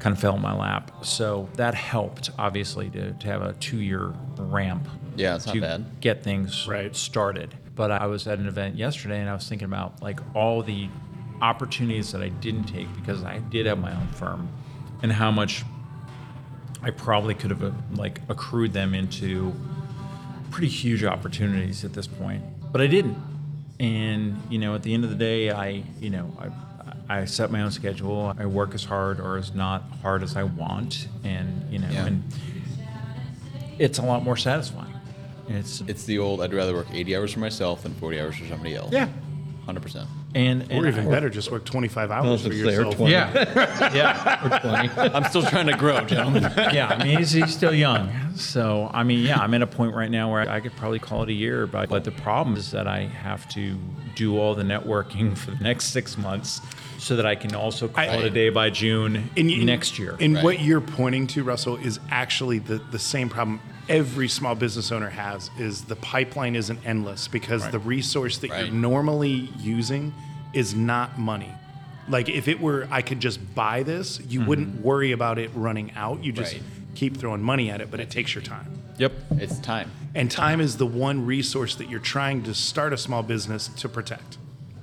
kind 0.00 0.14
of 0.14 0.20
fell 0.20 0.34
in 0.36 0.42
my 0.42 0.54
lap. 0.56 0.90
So 1.04 1.48
that 1.54 1.74
helped, 1.74 2.30
obviously, 2.38 2.90
to, 2.90 3.12
to 3.12 3.26
have 3.28 3.42
a 3.42 3.52
two 3.54 3.78
year 3.78 4.12
ramp. 4.36 4.88
Yeah, 5.16 5.36
it's 5.36 5.46
not 5.46 5.54
to 5.54 5.60
bad. 5.60 6.00
Get 6.00 6.22
things 6.22 6.66
Right. 6.66 6.94
started. 6.96 7.54
But 7.76 7.90
I 7.90 8.06
was 8.06 8.26
at 8.26 8.38
an 8.38 8.46
event 8.46 8.76
yesterday 8.76 9.20
and 9.20 9.28
I 9.30 9.34
was 9.34 9.48
thinking 9.48 9.66
about 9.66 10.02
like 10.02 10.20
all 10.34 10.62
the 10.62 10.88
opportunities 11.40 12.12
that 12.12 12.22
I 12.22 12.28
didn't 12.28 12.64
take 12.64 12.92
because 12.96 13.24
I 13.24 13.38
did 13.38 13.66
have 13.66 13.78
my 13.78 13.94
own 13.94 14.08
firm 14.08 14.48
and 15.02 15.10
how 15.12 15.30
much 15.30 15.64
I 16.82 16.90
probably 16.90 17.34
could 17.34 17.50
have 17.50 17.62
uh, 17.62 17.70
like 17.94 18.20
accrued 18.28 18.72
them 18.72 18.94
into 18.94 19.54
pretty 20.50 20.68
huge 20.68 21.04
opportunities 21.04 21.84
at 21.84 21.92
this 21.92 22.06
point, 22.06 22.42
but 22.72 22.80
I 22.80 22.86
didn't. 22.86 23.16
And 23.78 24.42
you 24.50 24.58
know, 24.58 24.74
at 24.74 24.82
the 24.82 24.92
end 24.92 25.04
of 25.04 25.10
the 25.10 25.16
day, 25.16 25.50
I 25.50 25.82
you 26.00 26.10
know 26.10 26.34
I 26.38 26.48
I 27.10 27.24
set 27.24 27.50
my 27.50 27.62
own 27.62 27.72
schedule. 27.72 28.32
I 28.38 28.46
work 28.46 28.72
as 28.72 28.84
hard 28.84 29.18
or 29.18 29.36
as 29.36 29.52
not 29.52 29.82
hard 30.00 30.22
as 30.22 30.36
I 30.36 30.44
want, 30.44 31.08
and 31.24 31.66
you 31.68 31.80
know, 31.80 31.88
Yeah. 31.90 32.06
and 32.06 32.22
it's 33.80 33.98
a 33.98 34.02
lot 34.02 34.22
more 34.22 34.36
satisfying. 34.36 34.94
It's 35.48 35.80
It's 35.88 36.04
the 36.04 36.20
old. 36.20 36.40
I'd 36.40 36.54
rather 36.54 36.72
work 36.72 36.86
80 36.92 37.16
hours 37.16 37.32
for 37.32 37.40
myself 37.40 37.82
than 37.82 37.94
40 37.94 38.20
hours 38.20 38.36
for 38.36 38.46
somebody 38.46 38.76
else. 38.76 38.92
Yeah. 38.92 39.08
100. 39.64 39.80
percent 39.82 40.08
and, 40.34 40.62
or 40.70 40.76
and 40.76 40.86
even 40.86 41.06
I- 41.08 41.10
better, 41.10 41.28
just 41.28 41.50
work 41.50 41.64
25 41.64 42.10
hours 42.12 42.42
for 42.42 42.50
gonna 42.50 42.60
yourself. 42.60 42.94
20. 42.96 43.12
Yeah, 43.12 43.92
yeah. 43.94 44.46
or 44.46 44.58
20. 44.60 44.88
I'm 45.14 45.24
still 45.24 45.42
trying 45.42 45.66
to 45.66 45.76
grow, 45.76 46.00
gentlemen. 46.04 46.44
yeah, 46.72 46.86
I 46.86 47.02
mean, 47.04 47.18
he's, 47.18 47.32
he's 47.32 47.52
still 47.52 47.74
young. 47.74 48.08
So, 48.36 48.88
I 48.94 49.02
mean, 49.02 49.24
yeah, 49.26 49.38
I'm 49.40 49.52
at 49.54 49.62
a 49.62 49.66
point 49.66 49.92
right 49.94 50.10
now 50.10 50.30
where 50.30 50.48
I 50.48 50.60
could 50.60 50.76
probably 50.76 51.00
call 51.00 51.24
it 51.24 51.28
a 51.30 51.32
year, 51.32 51.66
but, 51.66 51.88
but 51.88 52.04
the 52.04 52.12
problem 52.12 52.56
is 52.56 52.70
that 52.70 52.86
I 52.86 53.00
have 53.06 53.48
to 53.50 53.76
do 54.14 54.38
all 54.38 54.54
the 54.54 54.62
networking 54.62 55.36
for 55.36 55.50
the 55.50 55.62
next 55.64 55.86
six 55.86 56.16
months 56.16 56.60
so 57.00 57.16
that 57.16 57.26
I 57.26 57.34
can 57.34 57.54
also 57.54 57.88
call 57.88 58.04
I- 58.04 58.16
it 58.16 58.24
a 58.24 58.30
day 58.30 58.50
by 58.50 58.70
June 58.70 59.30
And 59.36 59.50
you- 59.50 59.64
next 59.64 59.98
year. 59.98 60.16
And 60.20 60.34
Right. 60.34 60.44
what 60.44 60.60
you're 60.60 60.80
pointing 60.80 61.26
to, 61.28 61.42
Russell, 61.42 61.76
is 61.76 61.98
actually 62.10 62.58
the, 62.58 62.80
the 62.90 62.98
same 62.98 63.28
problem 63.28 63.60
every 63.88 64.28
small 64.28 64.54
business 64.54 64.92
owner 64.92 65.10
has 65.10 65.50
is 65.58 65.82
the 65.82 65.96
pipeline 65.96 66.54
isn't 66.54 66.78
endless 66.86 67.26
because 67.26 67.68
the 67.70 67.78
resource 67.78 68.38
that 68.38 68.50
Right. 68.50 68.66
you're 68.66 68.74
normally 68.74 69.50
using 69.58 70.14
is 70.52 70.74
not 70.74 71.18
money. 71.18 71.50
Like 72.08 72.28
if 72.28 72.46
it 72.48 72.60
were 72.60 72.86
I 72.90 73.02
could 73.02 73.18
just 73.20 73.54
buy 73.54 73.82
this, 73.82 74.20
you 74.28 74.40
mm-hmm. 74.40 74.48
wouldn't 74.48 74.80
worry 74.84 75.12
about 75.12 75.38
it 75.38 75.50
running 75.54 75.90
out. 75.96 76.22
You 76.22 76.32
just 76.32 76.52
Right. 76.54 76.62
keep 76.94 77.16
throwing 77.16 77.42
money 77.42 77.70
at 77.70 77.80
it, 77.80 77.90
but 77.90 77.98
it 77.98 78.10
takes 78.10 78.34
your 78.34 78.42
time. 78.42 78.66
yep. 78.98 79.12
It's 79.38 79.58
time. 79.60 79.90
And 80.14 80.30
time 80.30 80.60
is 80.60 80.76
the 80.76 80.86
one 80.86 81.24
resource 81.24 81.74
that 81.76 81.88
you're 81.88 82.00
trying 82.00 82.42
to 82.42 82.52
start 82.54 82.92
a 82.92 82.96
small 82.98 83.22
business 83.22 83.68
to 83.78 83.88
protect. 83.88 84.36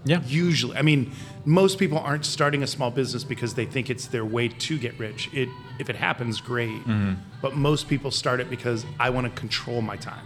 Yeah. 0.08 0.22
Usually, 0.26 0.76
I 0.78 0.82
mean, 0.82 1.12
most 1.46 1.78
people 1.80 1.98
aren't 2.00 2.26
starting 2.26 2.64
a 2.64 2.68
small 2.68 2.92
business 2.92 3.24
because 3.24 3.54
they 3.54 3.66
think 3.66 3.90
it's 3.90 4.08
their 4.08 4.26
way 4.26 4.48
to 4.50 4.78
get 4.78 4.98
rich. 5.00 5.30
It, 5.34 5.50
if 5.80 5.90
it 5.90 5.96
happens, 5.96 6.42
great. 6.42 6.82
But 7.42 7.56
most 7.56 7.88
people 7.88 8.12
start 8.12 8.40
it 8.40 8.50
because 8.50 8.86
I 9.00 9.10
want 9.10 9.26
to 9.28 9.40
control 9.40 9.82
my 9.82 9.98
time. 9.98 10.26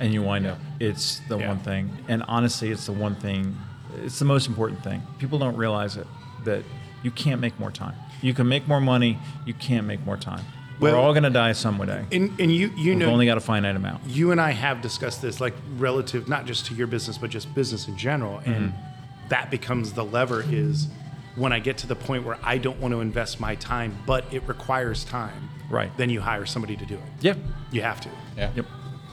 and 0.00 0.14
you 0.14 0.22
wind 0.22 0.46
up. 0.46 0.58
It's 0.80 1.20
the 1.28 1.36
Yeah. 1.38 1.48
one 1.48 1.58
thing, 1.58 1.90
and 2.08 2.22
honestly, 2.26 2.70
it's 2.70 2.86
the 2.86 2.92
one 2.92 3.14
thing. 3.16 3.54
It's 4.02 4.18
the 4.18 4.24
most 4.24 4.48
important 4.48 4.82
thing. 4.82 5.02
People 5.18 5.38
don't 5.38 5.56
realize 5.56 5.96
it 5.98 6.06
that 6.44 6.62
you 7.02 7.10
can't 7.10 7.40
make 7.40 7.58
more 7.60 7.70
time. 7.70 7.94
You 8.22 8.32
can 8.34 8.48
make 8.48 8.66
more 8.66 8.80
money. 8.80 9.18
You 9.46 9.52
can't 9.54 9.86
make 9.86 10.04
more 10.06 10.16
time. 10.16 10.44
We're 10.80 10.96
all 10.96 11.12
going 11.12 11.24
to 11.24 11.30
die 11.30 11.52
some 11.52 11.76
day. 11.86 12.04
And 12.12 12.40
and 12.40 12.50
you 12.50 12.68
you 12.76 12.90
We've 12.92 12.98
know 12.98 13.10
only 13.10 13.26
got 13.26 13.36
a 13.36 13.40
finite 13.40 13.76
amount. 13.76 14.06
you 14.06 14.30
and 14.32 14.40
I 14.40 14.52
have 14.52 14.80
discussed 14.80 15.20
this 15.20 15.38
like 15.40 15.54
relative 15.76 16.26
not 16.28 16.46
just 16.46 16.64
to 16.66 16.74
your 16.74 16.86
business 16.86 17.18
but 17.18 17.28
just 17.28 17.54
business 17.54 17.86
in 17.88 17.96
general 17.98 18.38
and 18.46 18.72
Mm-hmm. 18.72 18.89
That 19.30 19.50
becomes 19.50 19.92
the 19.94 20.04
lever 20.04 20.44
is 20.48 20.88
when 21.36 21.52
I 21.52 21.58
get 21.58 21.78
to 21.78 21.86
the 21.86 21.96
point 21.96 22.24
where 22.24 22.38
I 22.42 22.58
don't 22.58 22.78
want 22.80 22.92
to 22.92 23.00
invest 23.00 23.40
my 23.40 23.54
time 23.54 23.96
but 24.06 24.24
it 24.32 24.46
requires 24.46 25.04
time. 25.04 25.48
Right. 25.70 25.90
Then 25.96 26.10
you 26.10 26.20
hire 26.20 26.46
somebody 26.46 26.76
to 26.76 26.84
do 26.84 26.94
it. 26.96 27.00
Yep. 27.20 27.38
You 27.70 27.82
have 27.82 28.00
to. 28.02 28.10
Yeah. 28.36 28.50
Yep. 28.56 28.66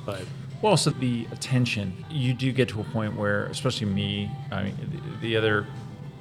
But 0.06 0.22
Well, 0.62 0.72
also 0.72 0.90
the 0.90 1.28
attention. 1.32 2.04
You 2.10 2.34
do 2.34 2.52
get 2.52 2.70
to 2.70 2.82
a 2.82 2.84
point 2.84 3.16
where, 3.16 3.46
especially 3.46 3.88
me, 3.88 4.32
I 4.52 4.64
mean, 4.64 4.76
the, 5.22 5.28
the 5.28 5.38
other, 5.38 5.68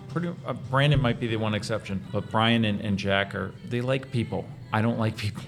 pretty, 0.09 0.29
uh, 0.45 0.53
Brandon 0.71 1.01
might 1.01 1.19
be 1.19 1.27
the 1.27 1.37
one 1.37 1.55
exception, 1.55 2.05
but 2.13 2.31
Brian 2.31 2.67
and, 2.67 2.81
and 2.83 2.99
Jack 2.99 3.35
are, 3.35 3.53
they 3.71 3.81
like 3.81 4.13
people. 4.13 4.45
I 4.73 4.83
don't 4.83 4.99
like 4.99 5.17
people. 5.17 5.43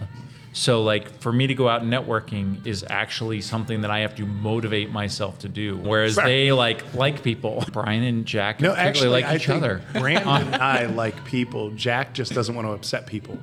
So, 0.53 0.83
like, 0.83 1.21
for 1.21 1.33
me 1.33 1.47
to 1.47 1.55
go 1.55 1.69
out 1.69 1.83
networking 1.83 2.67
is 2.67 2.85
actually 2.89 3.41
something 3.43 3.83
that 3.83 3.91
I 3.91 4.01
have 4.01 4.17
to 4.17 4.27
motivate 4.27 4.91
myself 4.91 5.39
to 5.41 5.49
do. 5.49 5.77
Whereas 5.77 6.17
Fair. 6.17 6.25
they 6.27 6.53
like 6.53 6.95
like 6.95 7.23
people. 7.23 7.65
Brian 7.73 8.03
and 8.03 8.27
Jack 8.27 8.61
no, 8.61 8.75
actually, 8.75 9.09
like 9.09 9.25
I 9.27 9.37
each 9.37 9.49
other. 9.49 9.83
Brandon 9.93 10.27
and 10.53 10.57
I 10.57 10.87
like 10.87 11.25
people. 11.25 11.71
Jack 11.73 12.15
just 12.15 12.33
doesn't 12.33 12.55
want 12.55 12.67
to 12.67 12.73
upset 12.73 13.07
people. 13.07 13.39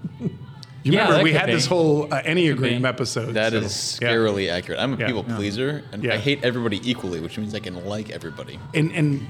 You 0.84 0.92
Yeah, 0.94 1.06
remember 1.06 1.24
we 1.24 1.34
had 1.34 1.46
be. 1.48 1.54
this 1.54 1.66
whole 1.66 2.14
uh, 2.14 2.22
Enneagram 2.24 2.82
be. 2.82 2.86
episode. 2.88 3.34
That 3.34 3.54
so, 3.54 3.58
is 3.60 4.00
yeah. 4.02 4.08
scarily 4.10 4.52
accurate. 4.52 4.80
I'm 4.80 4.94
a 4.94 4.98
Yeah. 4.98 5.08
people 5.08 5.24
pleaser, 5.24 5.84
and 5.92 6.04
Yeah. 6.04 6.14
I 6.14 6.18
hate 6.18 6.44
everybody 6.44 6.80
equally, 6.90 7.20
which 7.22 7.38
means 7.38 7.56
I 7.56 7.60
can 7.60 7.86
like 7.86 8.10
everybody. 8.12 8.60
and 8.74 8.92
and 8.92 9.26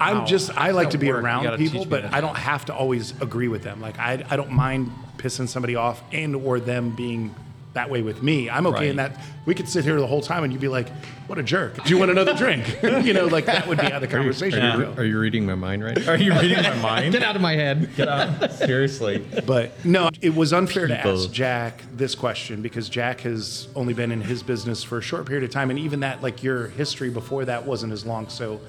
I'm 0.00 0.18
Wow. 0.20 0.24
just 0.26 0.56
I 0.56 0.70
like 0.70 0.90
to 0.90 0.98
be 0.98 1.08
work. 1.08 1.22
Around 1.22 1.58
people, 1.58 1.84
but 1.84 2.02
that. 2.02 2.14
I 2.14 2.20
don't 2.20 2.36
have 2.36 2.64
to 2.66 2.74
always 2.74 3.12
agree 3.20 3.48
with 3.48 3.62
them. 3.62 3.80
Like 3.80 3.98
I 3.98 4.24
I 4.30 4.36
don't 4.36 4.50
mind 4.52 4.90
pissing 5.18 5.48
somebody 5.48 5.76
off 5.76 6.02
and 6.12 6.34
or 6.34 6.58
them 6.60 6.90
being 6.96 7.34
that 7.72 7.88
way 7.88 8.02
with 8.02 8.20
me. 8.20 8.50
I'm 8.50 8.66
okay 8.66 8.88
in 8.88 8.96
that 8.96 9.20
we 9.46 9.54
could 9.54 9.68
sit 9.68 9.84
here 9.84 10.00
the 10.00 10.06
whole 10.06 10.22
time 10.22 10.42
and 10.42 10.52
you'd 10.52 10.60
be 10.60 10.66
like, 10.66 10.88
"What 11.28 11.38
a 11.38 11.42
jerk! 11.44 11.84
Do 11.84 11.90
you 11.90 11.98
want 11.98 12.10
another 12.10 12.34
drink?" 12.34 12.66
you 12.82 13.12
know, 13.12 13.26
like 13.26 13.46
that 13.46 13.68
would 13.68 13.78
be 13.78 13.86
how 13.86 14.00
the 14.00 14.08
conversation 14.08 14.60
Are 14.60 14.76
would 14.78 14.86
you, 14.88 15.02
are 15.02 15.04
you 15.04 15.18
reading 15.20 15.46
my 15.46 15.54
mind 15.54 15.84
right 15.84 15.96
now? 15.96 16.10
Are 16.10 16.16
you 16.16 16.32
reading 16.40 16.60
my 16.62 16.74
mind? 16.82 17.12
Get 17.12 17.22
out 17.22 17.36
of 17.36 17.42
my 17.42 17.52
head. 17.54 17.94
Get 17.94 18.08
out. 18.08 18.50
Seriously. 18.54 19.24
But 19.46 19.84
no, 19.84 20.10
it 20.20 20.34
was 20.34 20.52
unfair 20.52 20.88
to 20.88 20.98
ask 20.98 21.30
Jack 21.30 21.82
this 21.94 22.16
question 22.16 22.60
because 22.60 22.88
Jack 22.88 23.20
has 23.20 23.68
only 23.76 23.94
been 23.94 24.10
in 24.10 24.20
his 24.20 24.42
business 24.42 24.82
for 24.82 24.98
a 24.98 25.02
short 25.02 25.26
period 25.26 25.44
of 25.44 25.50
time, 25.50 25.70
and 25.70 25.78
even 25.78 26.00
that, 26.00 26.22
like 26.24 26.42
your 26.42 26.68
history 26.68 27.10
before 27.10 27.44
that, 27.44 27.66
wasn't 27.66 27.92
as 27.92 28.04
long. 28.04 28.28
So 28.28 28.60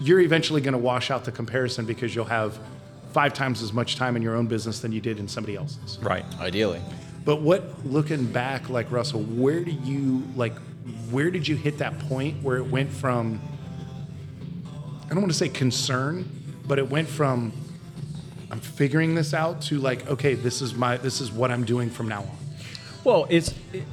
you're 0.00 0.20
eventually 0.20 0.60
going 0.60 0.72
to 0.72 0.78
wash 0.78 1.10
out 1.10 1.24
the 1.24 1.32
comparison 1.32 1.84
because 1.86 2.14
you'll 2.14 2.24
have 2.24 2.58
five 3.12 3.32
times 3.32 3.62
as 3.62 3.72
much 3.72 3.96
time 3.96 4.16
in 4.16 4.22
your 4.22 4.34
own 4.34 4.46
business 4.46 4.80
than 4.80 4.92
you 4.92 5.00
did 5.00 5.18
in 5.18 5.28
somebody 5.28 5.56
else's. 5.56 5.98
Right. 6.02 6.24
Ideally. 6.40 6.80
But 7.24 7.40
what, 7.40 7.86
looking 7.86 8.26
back, 8.26 8.68
like 8.68 8.90
Russell, 8.90 9.22
where 9.22 9.60
do 9.64 9.70
you 9.70 10.22
like? 10.36 10.54
Where 11.10 11.30
did 11.30 11.48
you 11.48 11.56
hit 11.56 11.78
that 11.78 11.98
point 12.00 12.42
where 12.42 12.58
it 12.58 12.66
went 12.66 12.90
from? 12.90 13.40
I 15.04 15.08
don't 15.08 15.20
want 15.20 15.32
to 15.32 15.38
say 15.38 15.48
concern, 15.48 16.28
but 16.66 16.78
it 16.78 16.90
went 16.90 17.08
from 17.08 17.52
I'm 18.50 18.60
figuring 18.60 19.16
this 19.16 19.34
out 19.34 19.62
to 19.62 19.78
like, 19.80 20.08
okay, 20.08 20.34
this 20.34 20.62
is 20.62 20.74
my 20.74 20.96
this 20.96 21.20
is 21.20 21.32
what 21.32 21.50
I'm 21.50 21.64
doing 21.64 21.90
from 21.90 22.08
now 22.08 22.20
on. 22.22 22.36
Well, 23.02 23.26
it's 23.28 23.54
it- 23.72 23.84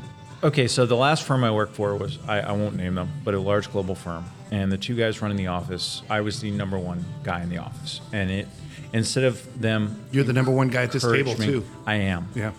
okay. 0.44 0.68
So 0.68 0.86
the 0.86 0.96
last 0.96 1.24
firm 1.24 1.44
I 1.44 1.52
worked 1.52 1.76
for 1.76 1.96
was 1.96 2.20
I, 2.28 2.42
I 2.42 2.52
won't 2.52 2.76
name 2.76 2.96
them, 2.96 3.10
but 3.24 3.34
a 3.34 3.40
large 3.40 3.72
global 3.72 3.96
firm, 3.96 4.26
and 4.52 4.72
the 4.72 4.78
two 4.78 4.96
guys 4.96 5.22
running 5.22 5.38
the 5.38 5.48
office, 5.48 6.02
I 6.10 6.22
was 6.22 6.40
the 6.42 6.52
number 6.52 6.78
one 6.78 7.04
guy 7.24 7.42
in 7.42 7.50
the 7.50 7.58
office, 7.58 8.02
and 8.14 8.30
it 8.30 8.48
instead 8.94 9.24
of 9.24 9.62
them 9.62 10.04
You're 10.12 10.26
the 10.26 10.34
number 10.34 10.52
one 10.52 10.68
guy 10.68 10.84
at 10.84 10.92
this 10.92 11.04
table 11.04 11.38
me- 11.38 11.46
too. 11.46 11.66
I 11.86 11.96
am. 11.96 12.28
Yeah. 12.36 12.52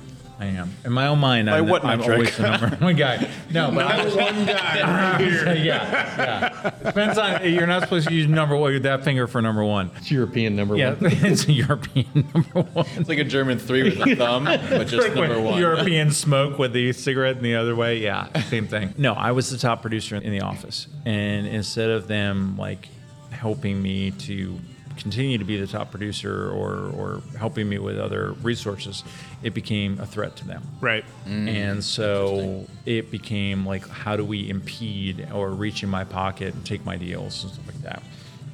I 0.43 0.47
am. 0.47 0.75
In 0.85 0.93
my 0.93 1.07
own 1.07 1.21
mind, 1.21 1.49
I'm, 1.49 1.69
what 1.69 1.85
I'm 1.85 2.01
metric? 2.01 2.17
always 2.17 2.37
the 2.37 2.43
number 2.51 2.77
one 2.85 2.97
guy. 2.97 3.31
No, 3.53 3.71
but 3.71 3.87
I, 3.87 4.03
was 4.05 4.17
one 4.17 4.47
guy 4.47 4.81
right 4.81 5.21
here. 5.21 5.55
yeah, 5.55 5.61
yeah. 5.63 6.71
Depends 6.83 7.17
on. 7.19 7.49
You're 7.53 7.67
not 7.67 7.83
supposed 7.83 8.09
to 8.09 8.15
use 8.15 8.27
number 8.27 8.57
one. 8.57 8.81
That 8.83 9.05
finger 9.05 9.27
for 9.29 9.41
number 9.43 9.63
one. 9.63 9.91
It's 9.99 10.11
European 10.11 10.57
number 10.57 10.75
Yeah, 10.77 10.95
one. 10.95 11.13
it's 11.13 11.47
a 11.47 11.53
European 11.53 12.07
number 12.35 12.63
one. 12.73 12.87
It's 12.97 13.09
like 13.09 13.19
a 13.19 13.25
German 13.25 13.59
three 13.59 13.83
with 13.85 14.01
a 14.01 14.17
thumb, 14.17 14.45
but 14.45 14.87
just 14.89 15.07
Like 15.07 15.15
number 15.15 15.35
when 15.37 15.45
one. 15.45 15.61
European 15.61 16.11
smoke 16.11 16.59
with 16.59 16.73
the 16.73 16.93
cigarette 16.95 17.37
in 17.37 17.43
the 17.43 17.55
other 17.57 17.77
way. 17.77 17.99
Yeah, 17.99 18.27
same 18.45 18.67
thing. 18.67 18.95
No, 18.99 19.13
I 19.13 19.31
was 19.33 19.51
the 19.51 19.59
top 19.59 19.83
producer 19.83 20.17
in 20.17 20.33
the 20.33 20.41
office, 20.41 20.89
and 21.05 21.47
instead 21.47 21.91
of 21.91 22.09
them 22.09 22.57
like 22.57 22.89
helping 23.31 23.81
me 23.83 24.11
to 24.13 24.59
continue 24.97 25.39
to 25.39 25.45
be 25.45 25.59
the 25.59 25.67
top 25.67 25.91
producer 25.91 26.51
or 26.51 26.91
or 26.97 27.23
helping 27.39 27.69
me 27.69 27.79
with 27.79 27.99
other 27.99 28.33
resources, 28.43 29.05
it 29.43 29.55
became 29.55 29.99
a 30.01 30.07
threat 30.07 30.37
to 30.37 30.47
them. 30.47 30.63
Right. 30.81 31.05
And 31.27 31.83
so 31.83 32.67
it 32.87 33.11
became 33.11 33.67
like, 33.67 33.89
how 33.89 34.17
do 34.17 34.25
we 34.25 34.49
impede 34.49 35.29
or 35.33 35.51
reach 35.51 35.83
in 35.83 35.89
my 35.89 36.05
pocket 36.05 36.55
and 36.55 36.65
take 36.65 36.85
my 36.85 36.97
deals 36.97 37.43
and 37.43 37.53
stuff 37.53 37.67
like 37.67 37.83
that? 37.83 38.03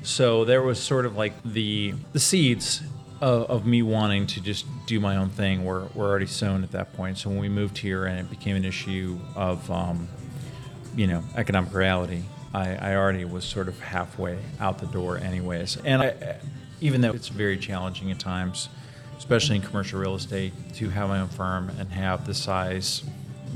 So 0.03 0.45
there 0.45 0.63
was 0.63 0.83
sort 0.83 1.07
of 1.07 1.17
like 1.17 1.35
the 1.45 1.95
the 2.13 2.21
seeds 2.21 2.83
of, 3.21 3.51
of 3.51 3.67
me 3.67 3.83
wanting 3.83 4.27
to 4.29 4.41
just 4.41 4.67
do 4.87 5.01
my 5.01 5.17
own 5.17 5.29
thing 5.29 5.65
were, 5.65 5.89
were 5.95 6.07
already 6.09 6.27
sown 6.27 6.63
at 6.63 6.73
that 6.73 6.93
point. 6.95 7.19
So 7.19 7.31
when 7.31 7.39
we 7.39 7.49
moved 7.49 7.79
here 7.79 8.07
and 8.07 8.21
it 8.21 8.31
became 8.31 8.57
an 8.57 8.65
issue 8.65 9.19
of, 9.35 9.71
um, 9.71 10.09
you 10.95 11.07
know, 11.07 11.23
economic 11.37 11.75
reality, 11.75 12.23
I, 12.55 12.75
I 12.75 12.97
already 12.97 13.25
was 13.25 13.45
sort 13.45 13.69
of 13.69 13.79
halfway 13.81 14.39
out 14.61 14.79
the 14.79 14.87
door, 14.87 15.19
anyways. 15.19 15.77
And 15.85 16.03
I, 16.03 16.37
even 16.81 17.01
though 17.01 17.11
it's 17.13 17.29
very 17.29 17.59
challenging 17.59 18.11
at 18.11 18.19
times, 18.19 18.69
especially 19.19 19.57
in 19.57 19.63
commercial 19.63 20.01
real 20.01 20.15
estate, 20.15 20.53
to 20.75 20.89
have 20.91 21.09
my 21.09 21.21
own 21.21 21.29
firm 21.29 21.71
and 21.79 21.91
have 21.91 22.27
the 22.27 22.35
size 22.35 23.03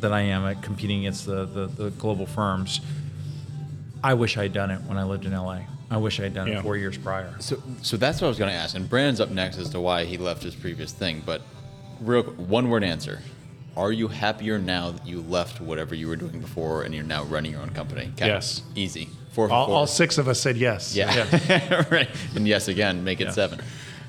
that 0.01 0.13
I 0.13 0.21
am 0.23 0.45
at 0.45 0.63
competing 0.63 1.01
against 1.01 1.27
the, 1.27 1.45
the, 1.47 1.67
the 1.67 1.91
global 1.91 2.27
firms, 2.27 2.81
I 4.05 4.15
wish 4.15 4.37
I'd 4.37 4.53
done 4.53 4.71
it 4.71 4.83
when 4.83 4.99
I 4.99 5.05
lived 5.05 5.25
in 5.25 5.33
LA. 5.33 5.61
I 5.91 5.97
wish 5.99 6.19
I'd 6.21 6.35
done 6.35 6.49
Yeah. 6.49 6.59
it 6.59 6.63
four 6.63 6.77
years 6.77 6.99
prior. 6.99 7.35
So, 7.39 7.63
so 7.83 7.97
that's 7.97 8.21
what 8.21 8.27
I 8.27 8.31
was 8.31 8.39
going 8.39 8.51
to 8.51 8.57
ask. 8.57 8.75
And 8.75 8.89
Brandon's 8.89 9.21
up 9.21 9.31
next 9.31 9.59
as 9.59 9.69
to 9.71 9.81
why 9.81 10.05
he 10.05 10.17
left 10.17 10.43
his 10.43 10.55
previous 10.55 10.91
thing. 10.93 11.23
But 11.25 11.43
real 12.01 12.23
one 12.25 12.69
word 12.71 12.83
answer: 12.83 13.21
Are 13.77 13.91
you 13.93 14.09
happier 14.09 14.59
now 14.59 14.91
that 14.91 15.07
you 15.07 15.23
left 15.23 15.61
whatever 15.61 15.95
you 15.95 16.09
were 16.09 16.17
doing 16.17 16.41
before 16.41 16.83
and 16.83 16.95
you're 16.95 17.05
now 17.05 17.25
running 17.25 17.53
your 17.53 17.63
own 17.63 17.71
company? 17.71 18.11
Cap- 18.17 18.29
Yes. 18.29 18.63
Easy. 18.75 19.09
Four 19.33 19.51
All, 19.51 19.67
four. 19.67 19.75
all 19.77 19.87
six 19.87 20.19
of 20.19 20.29
us 20.29 20.39
said 20.41 20.59
yes. 20.59 20.95
yeah. 20.95 21.85
right. 21.91 22.11
And 22.37 22.47
yes 22.47 22.69
again, 22.69 23.03
make 23.03 23.21
it 23.21 23.25
Yeah. 23.29 23.31
seven. 23.31 23.61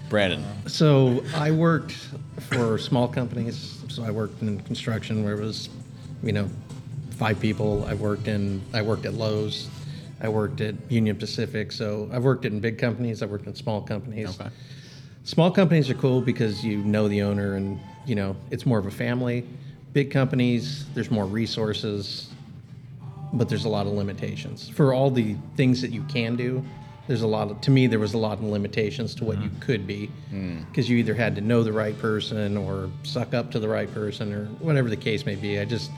Brandon. 0.10 0.44
So 0.68 1.24
I 1.34 1.52
worked 1.52 1.94
for 2.42 2.78
small 2.78 3.08
companies. 3.08 3.82
So 3.88 4.04
I 4.04 4.12
worked 4.12 4.42
in 4.42 4.60
construction 4.62 5.24
where 5.24 5.34
it 5.36 5.40
was, 5.40 5.70
you 6.22 6.34
know, 6.34 6.50
five 7.12 7.40
people. 7.40 7.86
I 7.86 7.94
worked 7.94 8.28
in 8.28 8.62
I 8.74 8.82
worked 8.82 9.06
at 9.06 9.14
Lowe's. 9.14 9.70
I 10.22 10.28
worked 10.28 10.60
at 10.62 10.76
Union 10.92 11.16
Pacific. 11.16 11.72
So 11.72 12.10
I've 12.12 12.24
worked 12.24 12.44
in 12.46 12.60
big 12.60 12.78
companies. 12.78 13.24
I've 13.24 13.30
worked 13.30 13.48
in 13.48 13.56
small 13.56 13.82
companies. 13.82 14.38
Okay. 14.40 14.50
Small 15.26 15.52
companies 15.52 15.90
are 15.90 15.94
cool 15.94 16.22
because 16.22 16.66
you 16.66 16.78
know 16.80 17.08
the 17.08 17.22
owner 17.22 17.56
and 17.56 17.80
you 18.06 18.16
know 18.16 18.36
it's 18.52 18.66
more 18.66 18.78
of 18.78 18.86
a 18.86 18.92
family. 18.92 19.48
Big 19.94 20.12
companies, 20.12 20.86
there's 20.94 21.12
more 21.12 21.26
resources, 21.26 22.30
but 23.32 23.48
there's 23.48 23.64
a 23.64 23.70
lot 23.70 23.86
of 23.86 23.94
limitations 23.94 24.68
for 24.68 24.94
all 24.94 25.10
the 25.10 25.36
things 25.56 25.82
that 25.82 25.92
you 25.92 26.04
can 26.04 26.36
do. 26.36 26.64
There's 27.08 27.22
a 27.22 27.28
lot 27.28 27.52
of 27.52 27.62
to 27.62 27.72
me 27.72 27.88
there 27.88 28.00
was 28.00 28.14
a 28.14 28.18
lot 28.18 28.40
of 28.40 28.44
limitations 28.44 29.16
to 29.16 29.24
what 29.24 29.42
you 29.42 29.50
mm. 29.50 29.62
could 29.62 29.88
be 29.88 30.12
mm. 30.32 30.68
because 30.68 30.90
you 30.90 30.98
either 30.98 31.14
had 31.14 31.36
to 31.36 31.42
know 31.42 31.64
the 31.64 31.72
right 31.72 31.98
person 32.00 32.58
or 32.58 32.90
suck 33.04 33.34
up 33.34 33.50
to 33.52 33.60
the 33.60 33.68
right 33.68 33.92
person 33.94 34.34
or 34.34 34.46
whatever 34.60 34.90
the 34.90 34.98
case 34.98 35.26
may 35.26 35.36
be. 35.36 35.58
I 35.58 35.64
just 35.64 35.90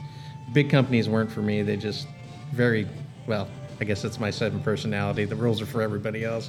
big 0.52 0.70
companies 0.70 1.08
weren't 1.08 1.32
for 1.32 1.42
me. 1.42 1.62
They 1.62 1.76
just 1.76 2.06
very 2.52 2.86
well. 3.26 3.48
I 3.80 3.84
guess 3.84 4.02
that's 4.02 4.20
my 4.20 4.30
seven 4.30 4.60
personality. 4.60 5.24
The 5.24 5.36
rules 5.36 5.60
are 5.60 5.66
for 5.66 5.82
everybody 5.82 6.24
else. 6.24 6.48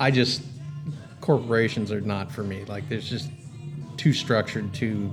I 0.00 0.10
just 0.10 0.42
corporations 1.26 1.90
are 1.90 2.00
not 2.00 2.30
for 2.30 2.44
me. 2.44 2.64
Like 2.66 2.88
there's 2.88 3.10
just 3.10 3.30
too 3.96 4.12
structured, 4.12 4.72
too 4.72 5.12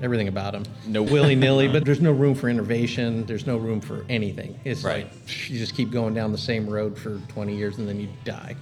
everything 0.00 0.28
about 0.28 0.52
them. 0.52 0.62
No- 0.86 1.02
willy 1.02 1.34
nilly, 1.34 1.66
but 1.66 1.84
there's 1.86 2.00
no 2.02 2.12
room 2.12 2.34
for 2.34 2.48
innovation. 2.48 3.24
There's 3.26 3.46
no 3.48 3.56
room 3.56 3.80
for 3.80 4.04
anything. 4.08 4.56
It's 4.64 4.84
Right. 4.84 5.06
like 5.06 5.50
you 5.50 5.58
just 5.58 5.74
keep 5.74 5.90
going 5.90 6.14
down 6.14 6.30
the 6.30 6.38
same 6.38 6.68
road 6.68 6.96
for 6.96 7.18
20 7.28 7.56
years 7.56 7.78
and 7.78 7.88
then 7.88 7.98
you 7.98 8.08
die. 8.24 8.54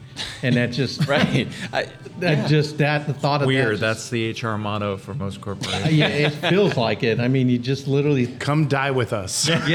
And 0.42 0.54
that 0.54 0.70
just 0.70 1.06
Right. 1.08 1.48
I, 1.74 1.88
that 2.20 2.48
just 2.48 2.78
that 2.78 3.06
the 3.08 3.12
thought 3.12 3.42
of 3.42 3.48
Weird. 3.48 3.74
That 3.80 3.80
That's 3.80 4.08
the 4.08 4.30
HR 4.30 4.56
motto 4.56 4.96
for 4.96 5.12
most 5.12 5.40
corporations. 5.42 5.92
yeah, 5.92 6.06
it 6.06 6.30
feels 6.30 6.76
like 6.76 7.02
it. 7.02 7.18
I 7.20 7.26
mean, 7.28 7.48
you 7.50 7.58
just 7.58 7.86
literally 7.88 8.28
Come 8.38 8.68
die 8.68 8.92
with 8.92 9.12
us. 9.12 9.46
yeah, 9.48 9.66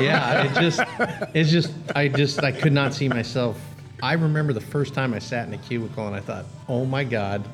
yeah. 0.00 0.42
It 0.44 0.54
just, 0.60 0.80
it's 1.34 1.50
just, 1.50 1.72
I 1.94 2.08
just, 2.08 2.42
I 2.42 2.50
could 2.50 2.72
not 2.72 2.94
see 2.94 3.08
myself. 3.08 3.60
I 4.02 4.12
remember 4.12 4.52
the 4.52 4.60
first 4.60 4.94
time 4.94 5.14
I 5.14 5.18
sat 5.18 5.46
in 5.48 5.54
a 5.54 5.58
cubicle 5.58 6.06
and 6.06 6.14
I 6.14 6.20
thought, 6.20 6.44
oh 6.68 6.84
my 6.84 7.04
god, 7.04 7.44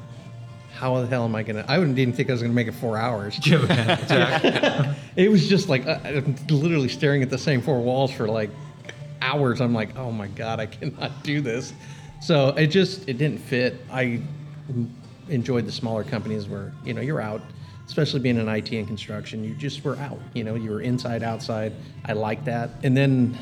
how 0.75 1.01
the 1.01 1.07
hell 1.07 1.25
am 1.25 1.35
I 1.35 1.43
gonna? 1.43 1.65
I 1.69 1.79
wouldn't 1.79 1.99
even 1.99 2.15
think 2.15 2.29
I 2.29 2.33
was 2.33 2.43
gonna 2.43 2.55
make 2.55 2.67
it 2.67 2.73
four 2.73 2.97
hours. 2.97 3.39
It 5.15 5.31
was 5.31 5.47
just 5.47 5.69
like 5.69 5.87
uh, 5.87 5.99
I'm 6.05 6.37
literally 6.49 6.89
staring 6.89 7.23
at 7.23 7.29
the 7.29 7.37
same 7.37 7.61
four 7.61 7.81
walls 7.83 8.11
for 8.11 8.27
like 8.29 8.49
hours. 9.21 9.61
I'm 9.61 9.75
like, 9.75 9.97
oh 9.99 10.11
my 10.11 10.27
god, 10.27 10.59
I 10.59 10.67
cannot 10.67 11.23
do 11.23 11.43
this. 11.43 11.75
So 12.23 12.49
it 12.49 12.69
just 12.69 13.09
it 13.09 13.19
didn't 13.19 13.39
fit. 13.39 13.85
I 13.91 14.23
enjoyed 15.29 15.67
the 15.67 15.73
smaller 15.73 16.03
companies 16.03 16.49
where 16.49 16.73
you 16.83 16.95
know 16.95 17.03
you're 17.03 17.21
out, 17.21 17.43
especially 17.87 18.21
being 18.21 18.39
in 18.39 18.49
IT 18.49 18.73
and 18.73 18.87
construction. 18.87 19.45
You 19.45 19.55
just 19.55 19.85
were 19.85 19.97
out. 19.97 20.19
You 20.33 20.45
know, 20.45 20.55
you 20.55 20.71
were 20.71 20.81
inside, 20.81 21.23
outside. 21.23 21.75
I 22.07 22.15
like 22.15 22.45
that. 22.47 22.71
And 22.83 22.97
then 22.97 23.39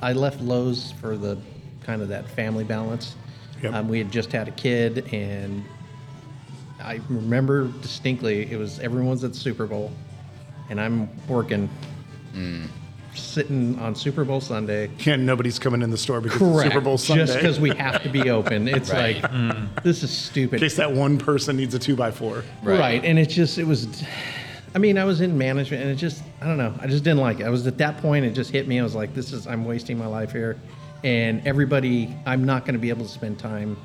I 0.00 0.12
left 0.12 0.40
Lowe's 0.40 0.92
for 0.92 1.16
the 1.16 1.36
kind 1.82 2.02
of 2.02 2.08
that 2.08 2.28
family 2.28 2.64
balance. 2.64 3.14
Yep. 3.62 3.74
Um, 3.74 3.88
we 3.88 3.98
had 3.98 4.10
just 4.12 4.30
had 4.32 4.46
a 4.48 4.52
kid, 4.52 5.12
and 5.12 5.64
I 6.82 7.00
remember 7.08 7.68
distinctly 7.82 8.50
it 8.50 8.56
was 8.58 8.78
everyone's 8.80 9.24
at 9.24 9.32
the 9.32 9.38
Super 9.38 9.66
Bowl, 9.66 9.90
and 10.70 10.80
I'm 10.80 11.08
working, 11.26 11.68
sitting 13.14 13.76
on 13.80 13.94
Super 13.96 14.24
Bowl 14.24 14.40
Sunday. 14.40 14.88
and 15.06 15.26
nobody's 15.26 15.58
coming 15.58 15.82
in 15.82 15.90
the 15.90 15.96
store 15.98 16.20
because 16.20 16.38
Correct. 16.38 16.66
it's 16.66 16.74
Super 16.74 16.80
Bowl 16.84 16.98
Sunday. 16.98 17.24
Just 17.26 17.38
because 17.38 17.58
we 17.60 17.70
have 17.70 18.00
to 18.04 18.08
be 18.08 18.30
open. 18.30 18.68
It's 18.68 18.92
Right. 18.92 19.20
like 19.22 19.82
this 19.82 20.04
is 20.04 20.10
stupid. 20.10 20.54
in 20.56 20.60
case 20.60 20.76
that 20.76 20.92
one 20.92 21.18
person 21.18 21.56
needs 21.56 21.74
a 21.74 21.78
two 21.80 21.96
by 21.96 22.12
four. 22.12 22.44
Right. 22.62 22.78
Right. 22.78 23.04
And 23.04 23.18
it 23.18 23.28
just, 23.28 23.58
it 23.58 23.66
was, 23.66 24.04
I 24.74 24.78
mean, 24.78 24.98
I 24.98 25.04
was 25.04 25.20
in 25.20 25.36
management 25.36 25.82
and 25.82 25.90
it 25.90 25.96
just, 25.96 26.22
I 26.40 26.46
don't 26.46 26.58
know, 26.58 26.72
I 26.80 26.86
just 26.86 27.02
didn't 27.02 27.18
like 27.20 27.40
it. 27.40 27.46
I 27.46 27.50
was 27.50 27.66
at 27.66 27.78
that 27.78 27.96
point, 27.98 28.24
it 28.24 28.34
just 28.34 28.52
hit 28.52 28.68
me. 28.68 28.78
I 28.78 28.84
was 28.84 28.94
like, 28.94 29.14
this 29.14 29.32
is, 29.32 29.48
I'm 29.48 29.64
wasting 29.64 29.98
my 29.98 30.06
life 30.06 30.30
here. 30.30 30.56
And 31.04 31.46
everybody, 31.46 32.14
I'm 32.26 32.44
not 32.44 32.64
going 32.64 32.74
to 32.74 32.80
be 32.80 32.88
able 32.88 33.04
to 33.04 33.10
spend 33.10 33.38
time 33.38 33.76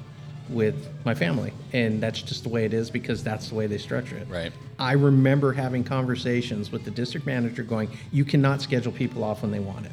with 0.49 0.89
my 1.05 1.13
family. 1.13 1.53
And 1.71 2.01
that's 2.01 2.21
just 2.21 2.43
the 2.43 2.49
way 2.49 2.65
it 2.65 2.73
is 2.73 2.89
because 2.89 3.23
that's 3.23 3.49
the 3.49 3.55
way 3.55 3.67
they 3.67 3.77
structure 3.77 4.17
it. 4.17 4.27
Right. 4.29 4.51
I 4.79 4.93
remember 4.93 5.53
having 5.53 5.83
conversations 5.83 6.71
with 6.71 6.83
the 6.83 6.91
district 6.91 7.25
manager 7.25 7.63
going, 7.63 7.89
you 8.11 8.25
cannot 8.25 8.61
schedule 8.61 8.91
people 8.91 9.23
off 9.23 9.41
when 9.41 9.51
they 9.51 9.59
want 9.59 9.85
it. 9.85 9.91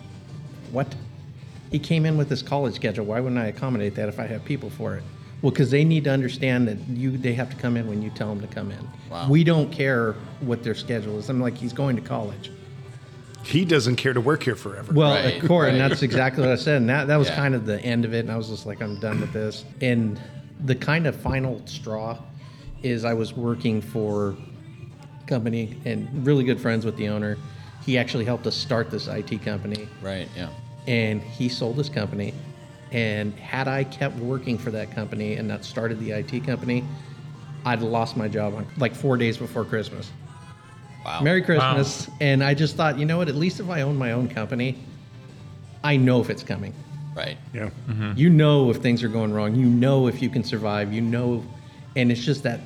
What? 0.72 0.94
He 1.70 1.78
came 1.78 2.04
in 2.04 2.16
with 2.16 2.28
this 2.28 2.42
college 2.42 2.74
schedule. 2.74 3.04
Why 3.04 3.20
wouldn't 3.20 3.40
I 3.40 3.46
accommodate 3.46 3.94
that 3.94 4.08
if 4.08 4.18
I 4.18 4.26
have 4.26 4.44
people 4.44 4.70
for 4.70 4.96
it? 4.96 5.04
Well, 5.42 5.50
because 5.50 5.70
they 5.70 5.84
need 5.84 6.04
to 6.04 6.10
understand 6.10 6.68
that 6.68 6.78
you 6.88 7.16
they 7.16 7.32
have 7.32 7.48
to 7.50 7.56
come 7.56 7.76
in 7.76 7.86
when 7.86 8.02
you 8.02 8.10
tell 8.10 8.28
them 8.28 8.40
to 8.40 8.46
come 8.46 8.70
in. 8.70 8.88
Wow. 9.10 9.28
We 9.28 9.42
don't 9.42 9.72
care 9.72 10.12
what 10.40 10.62
their 10.62 10.74
schedule 10.74 11.18
is. 11.18 11.30
I'm 11.30 11.40
like, 11.40 11.56
he's 11.56 11.72
going 11.72 11.96
to 11.96 12.02
college. 12.02 12.50
He 13.44 13.64
doesn't 13.64 13.96
care 13.96 14.12
to 14.12 14.20
work 14.20 14.42
here 14.42 14.54
forever. 14.56 14.92
Well, 14.92 15.12
Right, 15.14 15.40
of 15.42 15.48
course, 15.48 15.70
and 15.70 15.80
that's 15.80 16.02
exactly 16.02 16.42
what 16.42 16.52
I 16.52 16.56
said. 16.56 16.76
And 16.78 16.88
that, 16.90 17.06
that 17.08 17.16
was 17.16 17.28
Yeah. 17.28 17.36
kind 17.36 17.54
of 17.54 17.66
the 17.66 17.80
end 17.80 18.04
of 18.04 18.12
it. 18.14 18.20
And 18.20 18.30
I 18.30 18.36
was 18.36 18.48
just 18.48 18.66
like, 18.66 18.82
I'm 18.82 18.98
done 19.00 19.20
with 19.20 19.32
this. 19.32 19.64
And 19.80 20.20
the 20.64 20.74
kind 20.74 21.06
of 21.06 21.16
final 21.16 21.60
straw 21.66 22.18
is 22.82 23.04
I 23.04 23.14
was 23.14 23.32
working 23.32 23.80
for 23.80 24.36
a 25.24 25.26
company 25.26 25.76
and 25.84 26.26
really 26.26 26.44
good 26.44 26.60
friends 26.60 26.84
with 26.84 26.96
the 26.96 27.08
owner. 27.08 27.36
He 27.84 27.96
actually 27.98 28.24
helped 28.26 28.46
us 28.46 28.54
start 28.56 28.90
this 28.90 29.08
IT 29.08 29.42
company, 29.42 29.88
Right. 30.02 30.28
Yeah. 30.36 30.50
and 30.86 31.20
he 31.22 31.48
sold 31.48 31.76
his 31.76 31.88
company. 31.88 32.34
And 32.92 33.32
had 33.34 33.68
I 33.68 33.84
kept 33.84 34.16
working 34.16 34.58
for 34.58 34.70
that 34.72 34.90
company 34.90 35.34
and 35.36 35.46
not 35.48 35.64
started 35.64 36.00
the 36.00 36.10
IT 36.12 36.40
company, 36.44 36.84
I'd 37.64 37.82
lost 37.82 38.16
my 38.16 38.26
job 38.28 38.54
on 38.54 38.66
like 38.78 38.94
four 38.94 39.16
days 39.16 39.36
before 39.38 39.64
Christmas. 39.64 40.10
Wow. 41.04 41.20
Merry 41.22 41.42
Christmas. 41.42 42.08
And 42.20 42.42
I 42.44 42.54
just 42.54 42.76
thought, 42.76 42.98
you 42.98 43.04
know 43.06 43.18
what? 43.18 43.28
At 43.28 43.34
least 43.36 43.60
if 43.60 43.68
I 43.70 43.82
own 43.82 43.96
my 43.96 44.12
own 44.12 44.28
company, 44.28 44.78
I 45.82 45.96
know 45.96 46.20
if 46.20 46.28
it's 46.30 46.42
coming. 46.42 46.74
Right. 47.14 47.36
yeah. 47.52 47.70
Mm-hmm. 47.88 48.12
You 48.16 48.30
know 48.30 48.70
if 48.70 48.76
things 48.78 49.02
are 49.02 49.08
going 49.08 49.32
wrong. 49.32 49.54
You 49.54 49.66
know 49.66 50.06
if 50.08 50.22
you 50.22 50.30
can 50.30 50.44
survive. 50.44 50.92
You 50.92 51.00
know, 51.00 51.44
and 51.96 52.12
it's 52.12 52.20
just 52.24 52.42
that, 52.44 52.60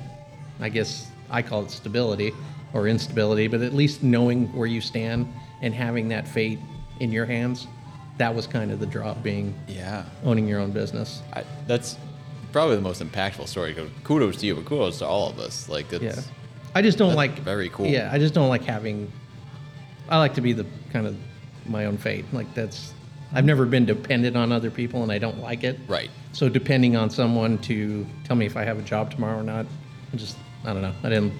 I 0.59 0.69
guess 0.69 1.09
I 1.29 1.41
call 1.41 1.63
it 1.63 1.71
stability 1.71 2.31
or 2.73 2.87
instability, 2.87 3.47
but 3.47 3.61
at 3.61 3.73
least 3.73 4.03
knowing 4.03 4.51
where 4.53 4.67
you 4.67 4.81
stand 4.81 5.27
and 5.61 5.73
having 5.73 6.07
that 6.09 6.27
fate 6.27 6.59
in 6.99 7.11
your 7.11 7.25
hands, 7.25 7.67
that 8.17 8.33
was 8.33 8.47
kind 8.47 8.71
of 8.71 8.79
the 8.79 8.85
drop 8.85 9.21
being 9.23 9.53
Yeah. 9.67 10.03
owning 10.23 10.47
your 10.47 10.59
own 10.59 10.71
business. 10.71 11.21
I, 11.33 11.43
that's 11.67 11.97
probably 12.51 12.75
the 12.75 12.81
most 12.81 13.01
impactful 13.01 13.47
story. 13.47 13.73
'cause 13.73 13.89
Kudos 14.03 14.37
to 14.37 14.45
you, 14.45 14.55
but 14.55 14.65
kudos 14.65 14.99
to 14.99 15.05
all 15.07 15.29
of 15.29 15.39
us. 15.39 15.67
Like 15.69 15.91
it's 15.91 16.03
Yeah. 16.03 16.21
I 16.75 16.81
just 16.81 16.97
don't 16.97 17.09
That's 17.09 17.17
like 17.17 17.39
very 17.39 17.69
cool. 17.69 17.87
Yeah, 17.87 18.09
I 18.11 18.19
just 18.19 18.33
don't 18.33 18.49
like 18.49 18.63
having. 18.63 19.11
I 20.09 20.19
like 20.19 20.33
to 20.35 20.41
be 20.41 20.53
the 20.53 20.65
kind 20.91 21.07
of 21.07 21.17
my 21.65 21.85
own 21.85 21.97
fate. 21.97 22.25
Like 22.33 22.53
that's. 22.53 22.93
I've 23.33 23.45
never 23.45 23.65
been 23.65 23.85
dependent 23.85 24.37
on 24.37 24.51
other 24.51 24.69
people, 24.69 25.01
and 25.01 25.11
I 25.11 25.17
don't 25.17 25.39
like 25.39 25.63
it. 25.63 25.79
right. 25.87 26.09
So 26.33 26.49
depending 26.49 26.97
on 26.97 27.09
someone 27.09 27.57
to 27.59 28.05
tell 28.25 28.35
me 28.35 28.45
if 28.45 28.57
I 28.57 28.63
have 28.65 28.77
a 28.77 28.81
job 28.81 29.09
tomorrow 29.09 29.39
or 29.39 29.43
not, 29.43 29.65
I 30.13 30.17
just 30.17 30.37
I 30.65 30.73
don't 30.73 30.81
know. 30.81 30.93
I 31.01 31.09
didn't. 31.09 31.33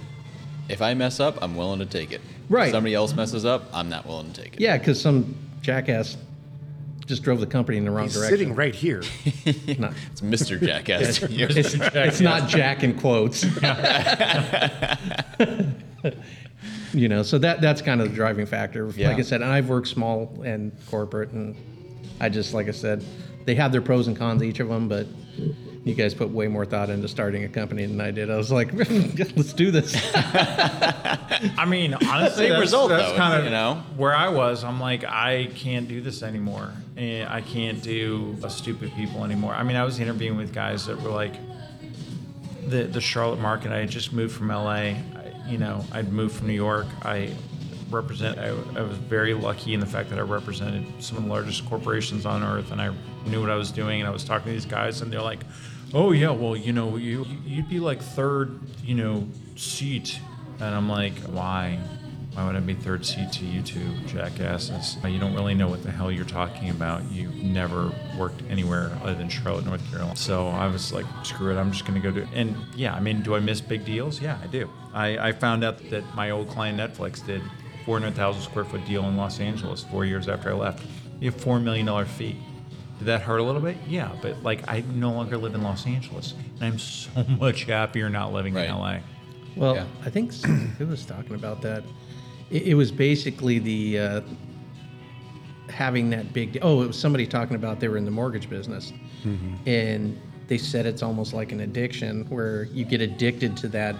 If 0.70 0.82
I 0.82 0.94
mess 0.94 1.20
up, 1.20 1.38
I'm 1.42 1.56
willing 1.56 1.80
to 1.80 1.86
take 1.86 2.12
it. 2.14 2.22
Right. 2.50 2.68
If 2.68 2.72
somebody 2.72 2.96
else 2.96 3.14
messes 3.14 3.44
up, 3.46 3.64
I'm 3.74 3.90
not 3.90 4.06
willing 4.06 4.32
to 4.32 4.42
take 4.42 4.54
it. 4.54 4.62
Yeah, 4.62 4.78
because 4.78 5.00
some 5.02 5.36
jackass 5.62 6.16
just 7.06 7.24
drove 7.24 7.40
the 7.40 7.48
company 7.48 7.78
in 7.78 7.86
the 7.86 7.92
wrong 7.92 8.06
He's 8.06 8.16
direction. 8.16 8.38
sitting 8.38 8.56
right 8.56 8.76
here. 8.76 9.00
Not- 9.78 9.94
It's 10.12 10.22
Mr. 10.22 10.60
Jackass. 10.60 11.22
it's, 11.22 11.76
it's 11.96 12.20
not 12.22 12.50
Jack 12.50 12.84
in 12.84 12.98
quotes. 13.00 13.44
you 16.94 17.10
know, 17.10 17.24
so 17.24 17.38
that 17.40 17.62
that's 17.62 17.82
kind 17.82 18.02
of 18.02 18.10
the 18.10 18.16
driving 18.16 18.46
factor. 18.46 18.90
Yeah. 18.96 19.10
Like 19.10 19.18
I 19.18 19.22
said, 19.22 19.42
and 19.42 19.52
I've 19.52 19.70
worked 19.70 19.88
small 19.88 20.42
and 20.44 20.72
corporate, 20.90 21.32
and 21.32 21.56
I 22.20 22.30
just 22.30 22.54
like 22.54 22.68
I 22.68 22.72
said, 22.72 23.04
they 23.46 23.56
have 23.56 23.72
their 23.72 23.82
pros 23.82 24.08
and 24.08 24.16
cons 24.18 24.44
each 24.44 24.60
of 24.60 24.70
them, 24.70 24.88
but. 24.88 25.08
You 25.86 25.94
guys 25.94 26.16
put 26.16 26.32
way 26.32 26.48
more 26.48 26.66
thought 26.66 26.90
into 26.90 27.08
starting 27.08 27.44
a 27.44 27.48
company 27.48 27.86
than 27.86 28.02
I 28.02 28.10
did. 28.10 28.32
I 28.32 28.38
was 28.38 28.52
like, 28.52 28.74
let's 28.74 29.54
do 29.54 29.70
this. 29.70 29.96
I 30.16 31.66
mean, 31.68 31.94
honestly, 31.94 32.46
Same 32.46 32.50
that's, 32.50 32.60
result, 32.60 32.90
that's 32.90 33.12
though, 33.12 33.18
kind 33.18 33.38
of 33.38 33.46
you 33.46 33.52
know? 33.52 33.84
where 33.96 34.16
I 34.16 34.30
was. 34.30 34.64
I'm 34.64 34.80
like, 34.80 35.04
I 35.04 35.52
can't 35.54 35.88
do 35.88 36.02
this 36.02 36.24
anymore, 36.24 36.74
and 36.98 37.30
I 37.30 37.42
can't 37.42 37.84
do 37.84 38.36
a 38.44 38.50
stupid 38.50 38.94
people 38.96 39.24
anymore. 39.24 39.54
I 39.54 39.62
mean, 39.62 39.76
I 39.76 39.84
was 39.84 40.00
interviewing 40.00 40.38
with 40.38 40.52
guys 40.54 40.88
that 40.88 41.00
were 41.00 41.12
like, 41.12 41.36
the 42.68 42.86
the 42.86 43.02
Charlotte 43.02 43.40
market. 43.40 43.72
I 43.72 43.78
had 43.78 43.90
just 43.90 44.12
moved 44.12 44.36
from 44.36 44.48
LA. 44.48 44.72
I, 44.72 44.98
you 45.48 45.60
know, 45.60 45.86
I'd 45.92 46.12
moved 46.12 46.36
from 46.36 46.48
New 46.48 46.54
York. 46.54 46.88
I 47.04 47.32
represent. 47.92 48.40
I, 48.40 48.48
I 48.76 48.82
was 48.82 48.98
very 48.98 49.36
lucky 49.36 49.76
in 49.76 49.80
the 49.80 49.86
fact 49.86 50.10
that 50.10 50.18
I 50.18 50.24
represented 50.24 50.84
some 51.00 51.18
of 51.18 51.24
the 51.26 51.30
largest 51.30 51.64
corporations 51.68 52.26
on 52.26 52.42
earth, 52.44 52.72
and 52.72 52.82
I 52.82 52.92
knew 53.28 53.40
what 53.40 53.52
I 53.52 53.56
was 53.56 53.72
doing. 53.72 54.02
And 54.02 54.08
I 54.08 54.12
was 54.12 54.24
talking 54.24 54.48
to 54.48 54.52
these 54.52 54.66
guys, 54.66 55.02
and 55.02 55.14
they're 55.14 55.22
like, 55.22 55.42
"Oh 55.94 56.12
yeah, 56.12 56.32
well, 56.32 56.56
you 56.56 56.74
know, 56.74 56.98
you 56.98 57.26
you'd 57.46 57.70
be 57.70 57.80
like 57.80 58.02
third, 58.02 58.60
you 58.84 58.96
know, 58.96 59.28
seat." 59.56 60.20
And 60.60 60.74
I'm 60.74 60.90
like, 60.90 61.18
"Why?" 61.24 61.80
Why 62.36 62.46
would 62.46 62.58
I 62.58 62.60
be 62.60 62.74
third 62.74 63.06
seat 63.06 63.32
to 63.34 63.46
you 63.46 63.62
two 63.62 63.96
jackasses? 64.08 64.98
Uh, 65.02 65.08
you 65.08 65.20
don't 65.20 65.34
really 65.34 65.56
know 65.56 65.70
what 65.70 65.84
the 65.84 65.92
hell 65.92 66.12
you're 66.12 66.26
talking 66.26 66.70
about. 66.70 67.02
You've 67.10 67.34
never 67.36 67.94
worked 68.18 68.42
anywhere 68.50 68.92
other 69.02 69.16
than 69.16 69.30
Charlotte, 69.30 69.66
North 69.66 69.90
Carolina. 69.90 70.18
So 70.18 70.50
I 70.50 70.68
was 70.68 70.92
like, 70.92 71.06
screw 71.24 71.56
it, 71.56 71.58
I'm 71.58 71.72
just 71.72 71.86
going 71.86 72.02
to 72.02 72.06
go 72.06 72.14
do 72.14 72.24
it. 72.24 72.28
And 72.34 72.58
yeah, 72.76 72.94
I 72.94 73.00
mean, 73.00 73.22
do 73.22 73.36
I 73.36 73.40
miss 73.40 73.62
big 73.62 73.86
deals? 73.86 74.20
Yeah, 74.20 74.38
I 74.44 74.48
do. 74.48 74.70
I, 74.94 75.30
I 75.30 75.32
found 75.32 75.64
out 75.64 75.90
that 75.92 76.04
my 76.14 76.32
old 76.32 76.50
client 76.50 76.78
Netflix 76.78 77.26
did 77.26 77.42
400,000 77.86 78.42
square 78.42 78.66
foot 78.66 78.86
deal 78.86 79.08
in 79.08 79.16
Los 79.16 79.40
Angeles 79.40 79.86
four 79.86 80.04
years 80.04 80.28
after 80.28 80.50
I 80.50 80.56
left. 80.56 80.86
You 81.22 81.32
have 81.32 81.40
$4 81.40 81.64
million 81.64 82.06
fee. 82.06 82.38
Did 83.00 83.06
that 83.08 83.22
hurt 83.22 83.38
a 83.40 83.44
little 83.44 83.62
bit? 83.62 83.78
Yeah, 83.88 84.12
but 84.22 84.42
like 84.44 84.68
I 84.70 84.82
no 84.94 85.12
longer 85.12 85.38
live 85.38 85.54
in 85.54 85.62
Los 85.64 85.86
Angeles. 85.86 86.34
And 86.56 86.64
I'm 86.64 86.80
so 86.80 87.10
much 87.40 87.64
happier 87.66 88.10
not 88.10 88.32
living 88.34 88.54
Right. 88.54 88.70
in 88.70 88.76
LA. 88.76 88.98
Well, 89.56 89.76
Yeah. 89.76 89.86
I 90.06 90.10
think 90.10 90.34
who 90.34 90.86
was 90.88 91.06
talking 91.06 91.36
about 91.36 91.62
that? 91.62 91.84
It, 92.50 92.64
it 92.68 92.74
was 92.76 92.92
basically 92.92 93.60
the 93.60 94.00
uh, 94.00 94.22
having 95.70 96.10
that 96.12 96.32
big. 96.34 96.58
Oh, 96.62 96.84
it 96.84 96.88
was 96.88 96.98
somebody 97.00 97.26
talking 97.28 97.56
about 97.56 97.80
they 97.80 97.88
were 97.88 97.98
in 97.98 98.06
the 98.06 98.12
mortgage 98.12 98.50
business, 98.50 98.94
and 99.66 100.20
they 100.48 100.58
said 100.58 100.86
it's 100.86 101.02
almost 101.02 101.34
like 101.34 101.52
an 101.52 101.62
addiction 101.62 102.26
where 102.30 102.66
you 102.66 102.86
get 102.86 103.02
addicted 103.02 103.58
to 103.58 103.68
that, 103.70 103.96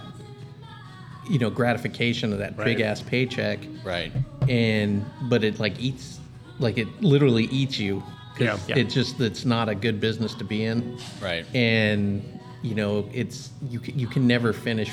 you 1.30 1.40
know, 1.40 1.50
gratification 1.50 2.32
of 2.32 2.38
that 2.40 2.56
Right. 2.58 2.66
big 2.66 2.82
ass 2.82 3.02
paycheck, 3.02 3.60
right. 3.84 4.12
and 4.48 5.04
but 5.24 5.44
it 5.44 5.60
like 5.60 5.80
eats, 5.80 6.20
like 6.60 6.78
it 6.78 6.88
literally 7.02 7.46
eats 7.46 7.80
you. 7.80 8.04
Yeah. 8.40 8.58
Yeah. 8.68 8.78
It 8.78 8.86
just 8.90 9.20
it's 9.22 9.46
not 9.46 9.70
a 9.70 9.76
good 9.76 10.00
business 10.02 10.34
to 10.36 10.44
be 10.44 10.66
in 10.66 10.98
Right. 11.22 11.46
and 11.56 12.22
you 12.62 12.76
know 12.76 13.08
it's 13.14 13.52
you 13.70 13.80
can, 13.80 13.98
you 14.00 14.08
can 14.08 14.26
never 14.28 14.52
finish 14.54 14.92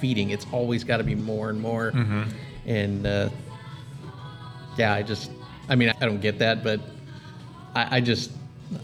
feeding 0.00 0.30
it's 0.30 0.46
always 0.52 0.84
got 0.84 0.96
to 0.98 1.04
be 1.04 1.14
more 1.14 1.50
and 1.50 1.60
more 1.60 1.92
Mm-hmm. 1.92 2.22
and 2.66 3.06
uh, 3.06 3.28
yeah 4.76 4.92
i 4.94 5.02
just 5.02 5.30
i 5.68 5.74
mean 5.74 5.90
i 6.00 6.04
don't 6.06 6.20
get 6.20 6.38
that 6.38 6.62
but 6.64 6.80
I, 7.74 7.96
I 7.96 8.00
just 8.00 8.30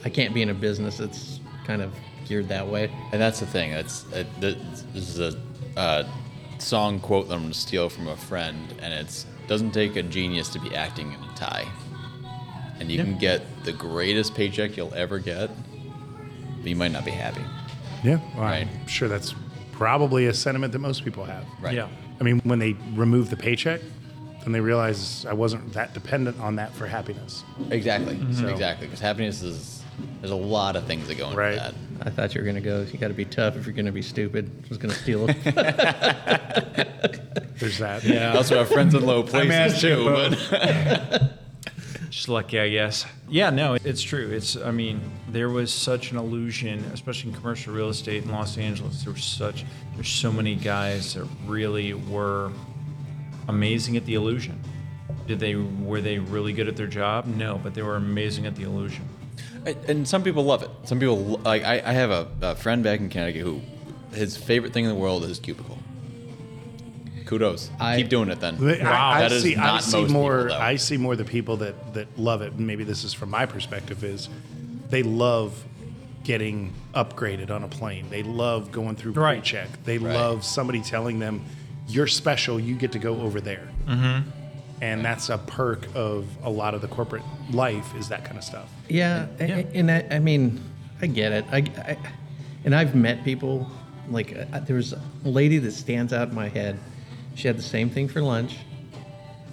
i 0.04 0.08
can't 0.08 0.34
be 0.34 0.42
in 0.42 0.50
a 0.50 0.54
business 0.54 0.98
that's 0.98 1.40
kind 1.66 1.82
of 1.82 1.92
geared 2.26 2.48
that 2.48 2.66
way 2.66 2.90
And 3.12 3.20
that's 3.20 3.40
the 3.40 3.46
thing. 3.46 3.70
That's 3.70 4.04
uh, 4.12 4.24
this 4.40 4.56
is 4.94 5.18
a 5.20 5.38
uh, 5.76 6.06
song 6.58 7.00
quote 7.00 7.28
that 7.28 7.34
I'm 7.34 7.40
going 7.40 7.52
to 7.52 7.58
steal 7.58 7.88
from 7.88 8.08
a 8.08 8.16
friend, 8.16 8.74
and 8.82 8.92
it's 8.92 9.24
doesn't 9.46 9.70
take 9.72 9.96
a 9.96 10.02
genius 10.02 10.48
to 10.50 10.58
be 10.60 10.74
acting 10.74 11.12
in 11.12 11.20
a 11.24 11.34
tie. 11.34 11.66
And 12.80 12.90
you 12.90 13.02
can 13.02 13.18
get 13.18 13.42
the 13.64 13.72
greatest 13.72 14.34
paycheck 14.34 14.76
you'll 14.76 14.94
ever 14.94 15.18
get, 15.18 15.50
but 16.60 16.68
you 16.68 16.76
might 16.76 16.92
not 16.92 17.04
be 17.04 17.10
happy. 17.10 17.42
Yeah, 18.04 18.20
well, 18.34 18.44
Right. 18.44 18.68
I'm 18.68 18.86
sure 18.86 19.08
that's 19.08 19.34
probably 19.72 20.26
a 20.26 20.34
sentiment 20.34 20.72
that 20.72 20.78
most 20.78 21.04
people 21.04 21.24
have. 21.24 21.44
Right. 21.60 21.74
Yeah. 21.74 21.88
I 22.20 22.24
mean, 22.24 22.40
when 22.44 22.58
they 22.58 22.74
remove 22.94 23.30
the 23.30 23.36
paycheck, 23.36 23.80
then 24.42 24.52
they 24.52 24.60
realize 24.60 25.26
I 25.26 25.32
wasn't 25.32 25.72
that 25.72 25.94
dependent 25.94 26.38
on 26.40 26.56
that 26.56 26.72
for 26.74 26.86
happiness. 26.86 27.42
Exactly. 27.70 28.14
Mm-hmm. 28.14 28.32
So- 28.34 28.48
Exactly. 28.48 28.86
Because 28.86 29.00
happiness 29.00 29.42
is 29.42 29.82
there's 30.20 30.30
a 30.30 30.36
lot 30.36 30.76
of 30.76 30.84
things 30.84 31.08
that 31.08 31.18
go 31.18 31.24
into 31.26 31.36
Right. 31.36 31.56
that. 31.56 31.74
i 32.02 32.10
thought 32.10 32.32
you 32.32 32.40
were 32.40 32.44
going 32.44 32.54
to 32.54 32.60
go 32.60 32.82
you 32.92 32.98
got 33.00 33.08
to 33.08 33.14
be 33.14 33.24
tough 33.24 33.56
if 33.56 33.66
you're 33.66 33.74
going 33.74 33.84
to 33.86 33.90
be 33.90 34.00
stupid 34.02 34.48
i 34.64 34.68
was 34.68 34.78
going 34.78 34.94
to 34.94 35.00
steal 35.00 35.26
it 35.28 35.36
There's 37.58 37.78
that. 37.78 38.04
Yeah. 38.04 38.36
Also 38.36 38.58
have 38.58 38.68
friends 38.68 38.94
in 38.94 39.04
low 39.04 39.22
places 39.24 39.50
asking 39.50 39.80
too. 39.96 40.04
both. 40.04 40.50
But 40.50 41.32
Just 42.10 42.28
lucky, 42.28 42.58
I 42.58 42.68
guess. 42.70 43.04
Yeah, 43.28 43.50
no, 43.50 43.74
it's 43.74 44.02
true. 44.02 44.30
It's, 44.30 44.56
I 44.56 44.70
mean, 44.70 45.00
there 45.28 45.50
was 45.50 45.72
such 45.72 46.10
an 46.10 46.16
illusion, 46.16 46.78
especially 46.94 47.30
in 47.30 47.36
commercial 47.36 47.74
real 47.74 47.90
estate 47.90 48.24
in 48.24 48.30
Los 48.30 48.56
Angeles. 48.56 49.02
There 49.02 49.12
was 49.12 49.24
such, 49.24 49.64
there's 49.94 50.08
so 50.08 50.32
many 50.32 50.54
guys 50.54 51.14
that 51.14 51.26
really 51.46 51.92
were 51.92 52.50
amazing 53.48 53.96
at 53.96 54.06
the 54.06 54.14
illusion. 54.14 54.58
Did 55.26 55.38
they, 55.38 55.56
were 55.56 56.00
they 56.00 56.18
really 56.18 56.54
good 56.54 56.68
at 56.68 56.76
their 56.76 56.86
job? 56.86 57.26
No, 57.26 57.60
but 57.62 57.74
they 57.74 57.82
were 57.82 57.96
amazing 57.96 58.46
at 58.46 58.56
the 58.56 58.62
illusion. 58.62 59.06
and 59.86 60.08
some 60.08 60.22
people 60.22 60.44
love 60.44 60.62
it. 60.62 60.70
Some 60.84 60.98
people 60.98 61.40
like. 61.44 61.64
I, 61.64 61.82
I 61.84 61.92
have 61.92 62.10
a, 62.10 62.28
a 62.40 62.54
friend 62.54 62.82
back 62.82 63.00
in 63.00 63.08
Connecticut 63.08 63.42
who 63.42 63.60
his 64.12 64.36
favorite 64.36 64.72
thing 64.72 64.84
in 64.84 64.90
the 64.90 64.96
world 64.96 65.24
is 65.24 65.38
cubicle. 65.38 65.78
Kudos. 67.28 67.70
I- 67.78 67.96
Keep 67.98 68.08
doing 68.08 68.30
it 68.30 68.40
then. 68.40 68.56
I, 68.84 69.16
I 69.16 69.20
That 69.20 69.32
is 69.32 69.42
see, 69.42 69.54
I 69.54 69.80
see 69.80 70.00
most 70.02 70.10
more. 70.10 70.44
people. 70.44 70.56
I 70.56 70.76
see 70.76 70.96
more 70.96 71.14
the 71.14 71.26
people 71.26 71.58
that 71.58 71.94
that 71.94 72.18
love 72.18 72.40
it. 72.40 72.58
Maybe 72.58 72.84
this 72.84 73.04
is 73.04 73.12
from 73.12 73.28
my 73.30 73.44
perspective. 73.44 74.02
Is 74.02 74.30
they 74.88 75.02
love 75.02 75.62
getting 76.24 76.72
upgraded 76.94 77.50
on 77.50 77.64
a 77.64 77.68
plane. 77.68 78.06
They 78.10 78.22
love 78.22 78.72
going 78.72 78.96
through 78.96 79.12
Right. 79.12 79.40
pre-check. 79.42 79.68
They 79.84 79.98
Right. 79.98 80.14
love 80.14 80.42
somebody 80.42 80.80
telling 80.80 81.18
them, 81.18 81.42
"You're 81.86 82.06
special. 82.06 82.58
You 82.58 82.74
get 82.76 82.92
to 82.92 82.98
go 82.98 83.20
over 83.20 83.40
there." 83.42 83.68
Mm-hmm. 83.86 84.30
And 84.80 85.04
that's 85.04 85.28
a 85.28 85.36
perk 85.38 85.86
of 85.94 86.24
a 86.42 86.48
lot 86.50 86.72
of 86.74 86.80
the 86.80 86.88
corporate 86.88 87.24
life. 87.52 87.94
Is 87.98 88.08
that 88.08 88.24
kind 88.24 88.38
of 88.38 88.44
stuff. 88.44 88.68
Yeah, 88.88 89.26
a- 89.38 89.46
Yeah. 89.46 89.56
a- 89.58 89.76
and 89.78 89.90
I, 89.90 90.04
I 90.12 90.18
mean, 90.18 90.60
I 91.02 91.06
get 91.08 91.32
it. 91.32 91.44
I, 91.52 91.58
I, 91.58 91.96
and 92.64 92.74
I've 92.74 92.94
met 92.94 93.22
people 93.24 93.70
like 94.10 94.34
uh, 94.52 94.60
there 94.60 94.76
was 94.76 94.94
a 94.94 95.00
lady 95.24 95.58
that 95.58 95.72
stands 95.72 96.12
out 96.14 96.28
in 96.30 96.34
my 96.34 96.48
head. 96.48 96.78
She 97.38 97.46
had 97.46 97.56
the 97.56 97.62
same 97.62 97.88
thing 97.88 98.08
for 98.08 98.20
lunch. 98.20 98.56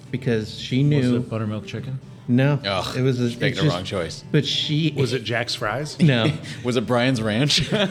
because 0.10 0.58
she 0.60 0.80
Was 0.80 0.86
knew 0.89 1.17
it 1.17 1.30
buttermilk 1.30 1.67
chicken? 1.67 2.00
no, 2.28 2.60
Ugh, 2.65 2.98
it 2.98 3.02
was 3.04 3.19
a, 3.19 3.30
she's 3.30 3.39
making 3.39 3.58
it's 3.60 3.62
the 3.62 3.69
wrong 3.69 3.84
choice. 3.84 4.24
But 4.32 4.43
she 4.43 4.91
Was 4.98 5.13
it 5.13 5.24
Jack's 5.24 5.54
Fries? 5.54 6.00
no. 6.02 6.32
Was 6.63 6.78
it 6.78 6.88
Brian's 6.88 7.21
Ranch? 7.21 7.71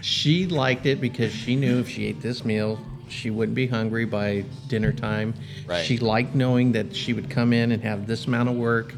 She 0.00 0.46
liked 0.46 0.86
it 0.86 1.00
because 1.00 1.32
she 1.32 1.56
knew 1.56 1.78
if 1.78 1.88
she 1.88 2.06
ate 2.06 2.20
this 2.20 2.44
meal, 2.44 2.78
she 3.08 3.30
wouldn't 3.30 3.54
be 3.54 3.66
hungry 3.66 4.04
by 4.06 4.44
dinner 4.68 4.92
time. 4.92 5.34
Right. 5.66 5.84
She 5.84 5.98
liked 5.98 6.34
knowing 6.34 6.72
that 6.72 6.94
she 6.94 7.12
would 7.12 7.28
come 7.28 7.52
in 7.52 7.72
and 7.72 7.82
have 7.82 8.06
this 8.06 8.26
amount 8.26 8.48
of 8.48 8.54
work 8.56 8.94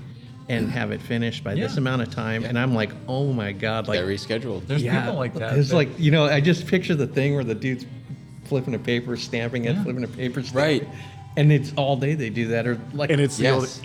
and 0.48 0.70
have 0.70 0.92
it 0.92 1.00
finished 1.02 1.42
by 1.42 1.54
this 1.54 1.72
Yeah. 1.72 1.78
amount 1.78 2.02
of 2.02 2.10
time. 2.10 2.44
And 2.44 2.56
I'm 2.58 2.74
like, 2.74 2.90
oh 3.08 3.32
my 3.32 3.52
God. 3.52 3.88
Like, 3.88 3.98
They're 3.98 4.06
rescheduled. 4.08 4.66
There's 4.68 4.82
yeah, 4.82 5.00
people 5.00 5.16
like 5.16 5.34
that. 5.34 5.56
It's 5.58 5.70
that- 5.70 5.76
like, 5.76 5.98
you 5.98 6.10
know, 6.12 6.24
I 6.26 6.40
just 6.40 6.66
picture 6.66 6.94
the 6.94 7.06
thing 7.08 7.34
where 7.34 7.44
the 7.44 7.54
dude's 7.54 7.84
flipping 8.46 8.74
a 8.74 8.78
paper, 8.78 9.16
stamping 9.16 9.64
it, 9.66 9.74
Yeah. 9.76 9.82
flipping 9.84 10.04
a 10.04 10.08
paper, 10.08 10.42
stamping 10.42 10.60
Right. 10.62 10.88
And 11.38 11.52
it's 11.52 11.70
all 11.76 11.96
day 11.98 12.14
they 12.14 12.30
do 12.30 12.48
that. 12.48 12.66
Or 12.66 12.80
like, 12.94 13.10
And 13.10 13.20
it's 13.20 13.36
the 13.36 13.42
Yes. 13.42 13.78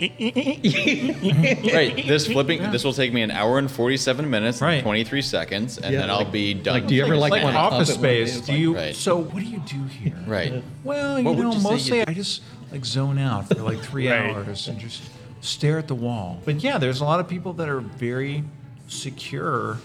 right. 1.74 2.06
This 2.06 2.26
flipping. 2.32 2.70
This 2.70 2.82
will 2.82 2.94
take 2.94 3.12
me 3.12 3.20
an 3.20 3.30
hour 3.30 3.58
and 3.58 3.70
forty-seven 3.70 4.28
minutes, 4.30 4.60
and 4.62 4.68
Right. 4.68 4.82
twenty-three 4.82 5.20
seconds, 5.20 5.76
and 5.76 5.92
Yeah, 5.92 6.00
then 6.00 6.10
I'll 6.10 6.24
be 6.24 6.54
done. 6.54 6.74
like, 6.74 6.86
do 6.86 6.94
you 6.94 7.04
ever 7.04 7.14
like 7.16 7.30
like 7.32 7.42
wanna 7.42 7.58
office 7.58 7.90
it 7.90 7.96
one 7.96 8.02
day, 8.04 8.24
space. 8.26 8.46
Do 8.46 8.54
you? 8.54 8.74
Right. 8.74 8.94
So 8.96 9.18
what 9.18 9.42
do 9.42 9.48
you 9.50 9.58
do 9.66 9.84
here? 9.84 10.16
Right. 10.26 10.62
Well, 10.82 11.18
you 11.18 11.26
What 11.26 11.36
know, 11.38 11.52
you 11.52 11.60
mostly 11.60 11.98
you- 11.98 12.04
I 12.06 12.14
just 12.14 12.40
like 12.70 12.86
zone 12.86 13.18
out 13.18 13.48
for 13.48 13.56
like 13.62 13.80
three 13.80 14.08
Right. 14.08 14.30
hours 14.34 14.68
and 14.68 14.78
just 14.80 15.02
stare 15.42 15.76
at 15.78 15.88
the 15.88 15.94
wall. 15.94 16.40
But 16.46 16.62
yeah, 16.64 16.78
there's 16.78 17.02
a 17.02 17.04
lot 17.04 17.20
of 17.20 17.28
people 17.28 17.52
that 17.54 17.68
are 17.68 17.80
very 17.80 18.44
secure 18.88 19.76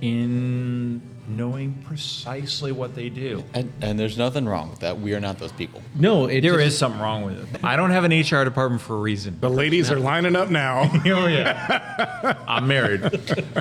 in 0.00 1.00
knowing 1.28 1.74
precisely 1.84 2.72
what 2.72 2.94
they 2.94 3.08
do. 3.08 3.42
And, 3.54 3.72
and 3.80 3.98
there's 3.98 4.16
nothing 4.16 4.46
wrong 4.46 4.70
with 4.70 4.80
that. 4.80 5.00
We 5.00 5.14
are 5.14 5.20
not 5.20 5.38
those 5.38 5.52
people. 5.52 5.82
no, 5.94 6.26
it 6.26 6.40
There 6.42 6.54
just- 6.54 6.66
is 6.66 6.78
something 6.78 7.00
wrong 7.00 7.24
with 7.24 7.54
it. 7.54 7.64
I 7.64 7.76
don't 7.76 7.90
have 7.90 8.04
an 8.04 8.12
HR 8.12 8.44
department 8.44 8.82
for 8.82 8.94
a 8.94 9.00
reason. 9.00 9.38
The 9.40 9.50
ladies 9.50 9.90
are 9.90 9.98
lining 9.98 10.36
up 10.36 10.50
now. 10.50 10.90
oh 11.06 11.26
yeah, 11.26 12.36
I'm 12.46 12.66
married. 12.68 13.02
All 13.04 13.10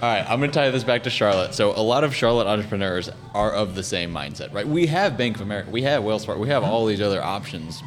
right, 0.01 0.25
I'm 0.29 0.39
going 0.39 0.51
to 0.51 0.59
tie 0.59 0.69
this 0.69 0.83
back 0.83 1.03
to 1.03 1.09
Charlotte. 1.09 1.53
So, 1.53 1.71
a 1.71 1.81
lot 1.81 2.03
of 2.03 2.13
Charlotte 2.15 2.47
entrepreneurs 2.47 3.09
are 3.33 3.51
of 3.51 3.75
the 3.75 3.83
same 3.83 4.13
mindset, 4.13 4.53
right? 4.53 4.67
We 4.67 4.87
have 4.87 5.17
Bank 5.17 5.35
of 5.35 5.41
America, 5.41 5.69
we 5.71 5.81
have 5.83 6.03
Wells 6.03 6.25
Fargo, 6.25 6.41
we 6.41 6.49
have 6.49 6.63
all 6.63 6.85
these 6.85 7.01
other 7.01 7.21
options. 7.23 7.81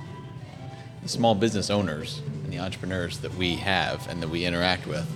The 1.03 1.09
small 1.09 1.35
business 1.35 1.71
owners 1.71 2.21
and 2.45 2.53
the 2.53 2.59
entrepreneurs 2.59 3.19
that 3.19 3.35
we 3.37 3.55
have 3.57 4.07
and 4.09 4.21
that 4.23 4.29
we 4.29 4.45
interact 4.45 4.87
with, 4.87 5.07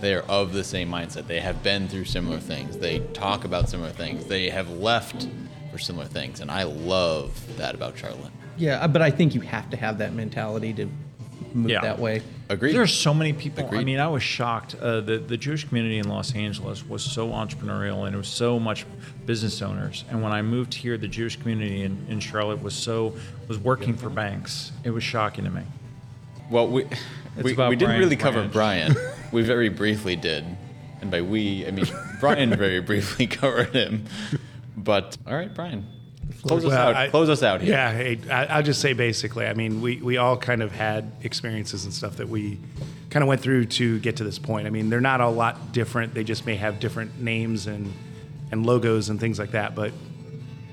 they 0.00 0.14
are 0.14 0.22
of 0.22 0.52
the 0.52 0.64
same 0.64 0.90
mindset. 0.90 1.26
They 1.26 1.40
have 1.40 1.62
been 1.62 1.88
through 1.88 2.04
similar 2.06 2.38
things. 2.38 2.78
They 2.78 3.00
talk 3.12 3.44
about 3.44 3.68
similar 3.68 3.90
things. 3.90 4.26
They 4.26 4.50
have 4.50 4.70
left 4.70 5.28
for 5.70 5.78
similar 5.78 6.06
things, 6.06 6.40
and 6.40 6.50
I 6.50 6.64
love 6.64 7.30
that 7.56 7.74
about 7.74 7.96
Charlotte. 7.96 8.32
Yeah, 8.56 8.86
but 8.86 9.02
I 9.02 9.10
think 9.10 9.34
you 9.34 9.40
have 9.42 9.70
to 9.70 9.76
have 9.76 9.98
that 9.98 10.12
mentality 10.12 10.72
to 10.74 10.88
move 11.54 11.70
Yeah. 11.70 11.80
that 11.80 11.98
way. 11.98 12.22
Agreed. 12.48 12.74
There's 12.74 12.92
so 12.92 13.14
many 13.14 13.32
people. 13.32 13.68
I 13.72 13.84
mean, 13.84 13.98
I 14.00 14.08
was 14.08 14.22
shocked. 14.22 14.74
Uh, 14.74 15.00
the 15.00 15.18
the 15.18 15.36
Jewish 15.36 15.64
community 15.64 15.98
in 15.98 16.08
Los 16.08 16.34
Angeles 16.34 16.84
was 16.84 17.02
so 17.02 17.28
entrepreneurial, 17.28 18.06
and 18.06 18.14
it 18.14 18.18
was 18.18 18.28
so 18.28 18.58
much 18.58 18.84
business 19.24 19.62
owners. 19.62 20.04
And 20.10 20.20
when 20.22 20.32
I 20.32 20.42
moved 20.42 20.74
here, 20.74 20.98
the 20.98 21.06
Jewish 21.08 21.36
community 21.36 21.82
in, 21.82 22.04
in 22.08 22.18
Charlotte 22.20 22.60
was 22.62 22.74
so 22.74 23.14
was 23.46 23.58
working 23.58 23.94
for 23.96 24.10
banks. 24.10 24.72
It 24.82 24.90
was 24.90 25.04
shocking 25.04 25.44
to 25.44 25.50
me. 25.50 25.62
Well, 26.50 26.66
we 26.66 26.84
we, 27.36 27.52
we 27.54 27.54
didn't 27.54 27.78
Brian's 27.78 28.00
really 28.00 28.16
cover. 28.16 28.48
Brian. 28.48 28.96
we 29.32 29.42
very 29.42 29.68
briefly 29.68 30.16
did, 30.16 30.44
and 31.00 31.10
by 31.10 31.22
we 31.22 31.66
I 31.66 31.70
mean 31.70 31.86
Brian 32.20 32.50
very 32.56 32.80
briefly 32.80 33.26
covered 33.26 33.74
him. 33.74 34.06
But 34.76 35.16
all 35.26 35.34
right, 35.34 35.52
Brian, 35.54 35.86
close 36.42 36.64
us 36.64 36.72
out. 36.72 36.94
I- 36.94 37.08
close 37.08 37.28
us 37.28 37.42
out 37.42 37.60
here. 37.60 37.72
Yeah, 37.72 37.92
hey, 37.92 38.18
I, 38.30 38.46
I'll 38.46 38.62
just 38.62 38.80
say 38.80 38.92
basically, 38.92 39.46
I 39.46 39.54
mean, 39.54 39.80
we, 39.80 39.96
we 39.96 40.16
all 40.16 40.36
kind 40.36 40.62
of 40.62 40.72
had 40.72 41.10
experiences 41.22 41.84
and 41.84 41.92
stuff 41.92 42.16
that 42.16 42.28
we 42.28 42.58
kind 43.10 43.22
of 43.22 43.28
went 43.28 43.40
through 43.40 43.66
to 43.66 43.98
get 43.98 44.16
to 44.16 44.24
this 44.24 44.38
point. 44.38 44.66
I 44.66 44.70
mean, 44.70 44.88
they're 44.88 45.00
not 45.00 45.20
a 45.20 45.28
lot 45.28 45.72
different. 45.72 46.14
They 46.14 46.24
just 46.24 46.46
may 46.46 46.54
have 46.56 46.78
different 46.80 47.20
names 47.20 47.66
and, 47.66 47.92
and 48.52 48.64
logos 48.64 49.08
and 49.08 49.18
things 49.18 49.38
like 49.38 49.50
that. 49.50 49.74
But 49.74 49.92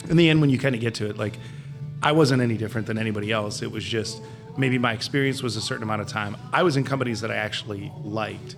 in 0.10 0.18
the 0.18 0.30
end, 0.30 0.40
when 0.42 0.50
you 0.50 0.60
kind 0.60 0.76
of 0.76 0.82
get 0.82 0.96
to 0.96 1.10
it, 1.10 1.18
like, 1.18 1.38
I 2.02 2.12
wasn't 2.12 2.44
any 2.44 2.56
different 2.56 2.86
than 2.86 2.98
anybody 3.00 3.32
else. 3.32 3.64
It 3.64 3.72
was 3.72 3.84
just 3.84 4.22
maybe 4.58 4.78
my 4.78 4.94
experience 4.94 5.42
was 5.44 5.56
a 5.56 5.62
certain 5.62 5.84
amount 5.84 6.02
of 6.02 6.08
time. 6.08 6.36
I 6.52 6.64
was 6.64 6.78
in 6.78 6.84
companies 6.84 7.22
that 7.22 7.32
I 7.32 7.36
actually 7.36 7.92
liked, 8.04 8.56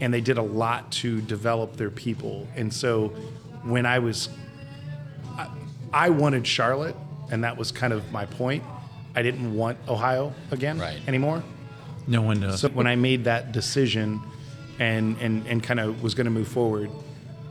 and 0.00 0.12
they 0.12 0.20
did 0.20 0.38
a 0.38 0.42
lot 0.42 0.90
to 0.92 1.20
develop 1.22 1.76
their 1.76 1.90
people. 1.90 2.46
And 2.56 2.72
so 2.72 3.08
when 3.64 3.86
I 3.86 3.98
was 3.98 4.28
I 5.92 6.10
wanted 6.10 6.46
Charlotte, 6.46 6.94
and 7.32 7.42
that 7.44 7.56
was 7.56 7.72
kind 7.72 7.92
of 7.92 8.12
my 8.12 8.26
point. 8.26 8.62
I 9.16 9.22
didn't 9.22 9.54
want 9.54 9.76
Ohio 9.88 10.32
again 10.52 10.78
Right. 10.78 11.00
anymore. 11.08 11.42
No 12.06 12.22
one 12.22 12.40
does. 12.40 12.60
So 12.60 12.68
when 12.68 12.86
I 12.86 12.94
made 12.96 13.24
that 13.24 13.50
decision 13.52 14.20
and 14.78 15.16
and, 15.20 15.44
and 15.46 15.62
kind 15.62 15.80
of 15.80 16.02
was 16.02 16.14
going 16.14 16.26
to 16.26 16.30
move 16.30 16.46
forward, 16.48 16.90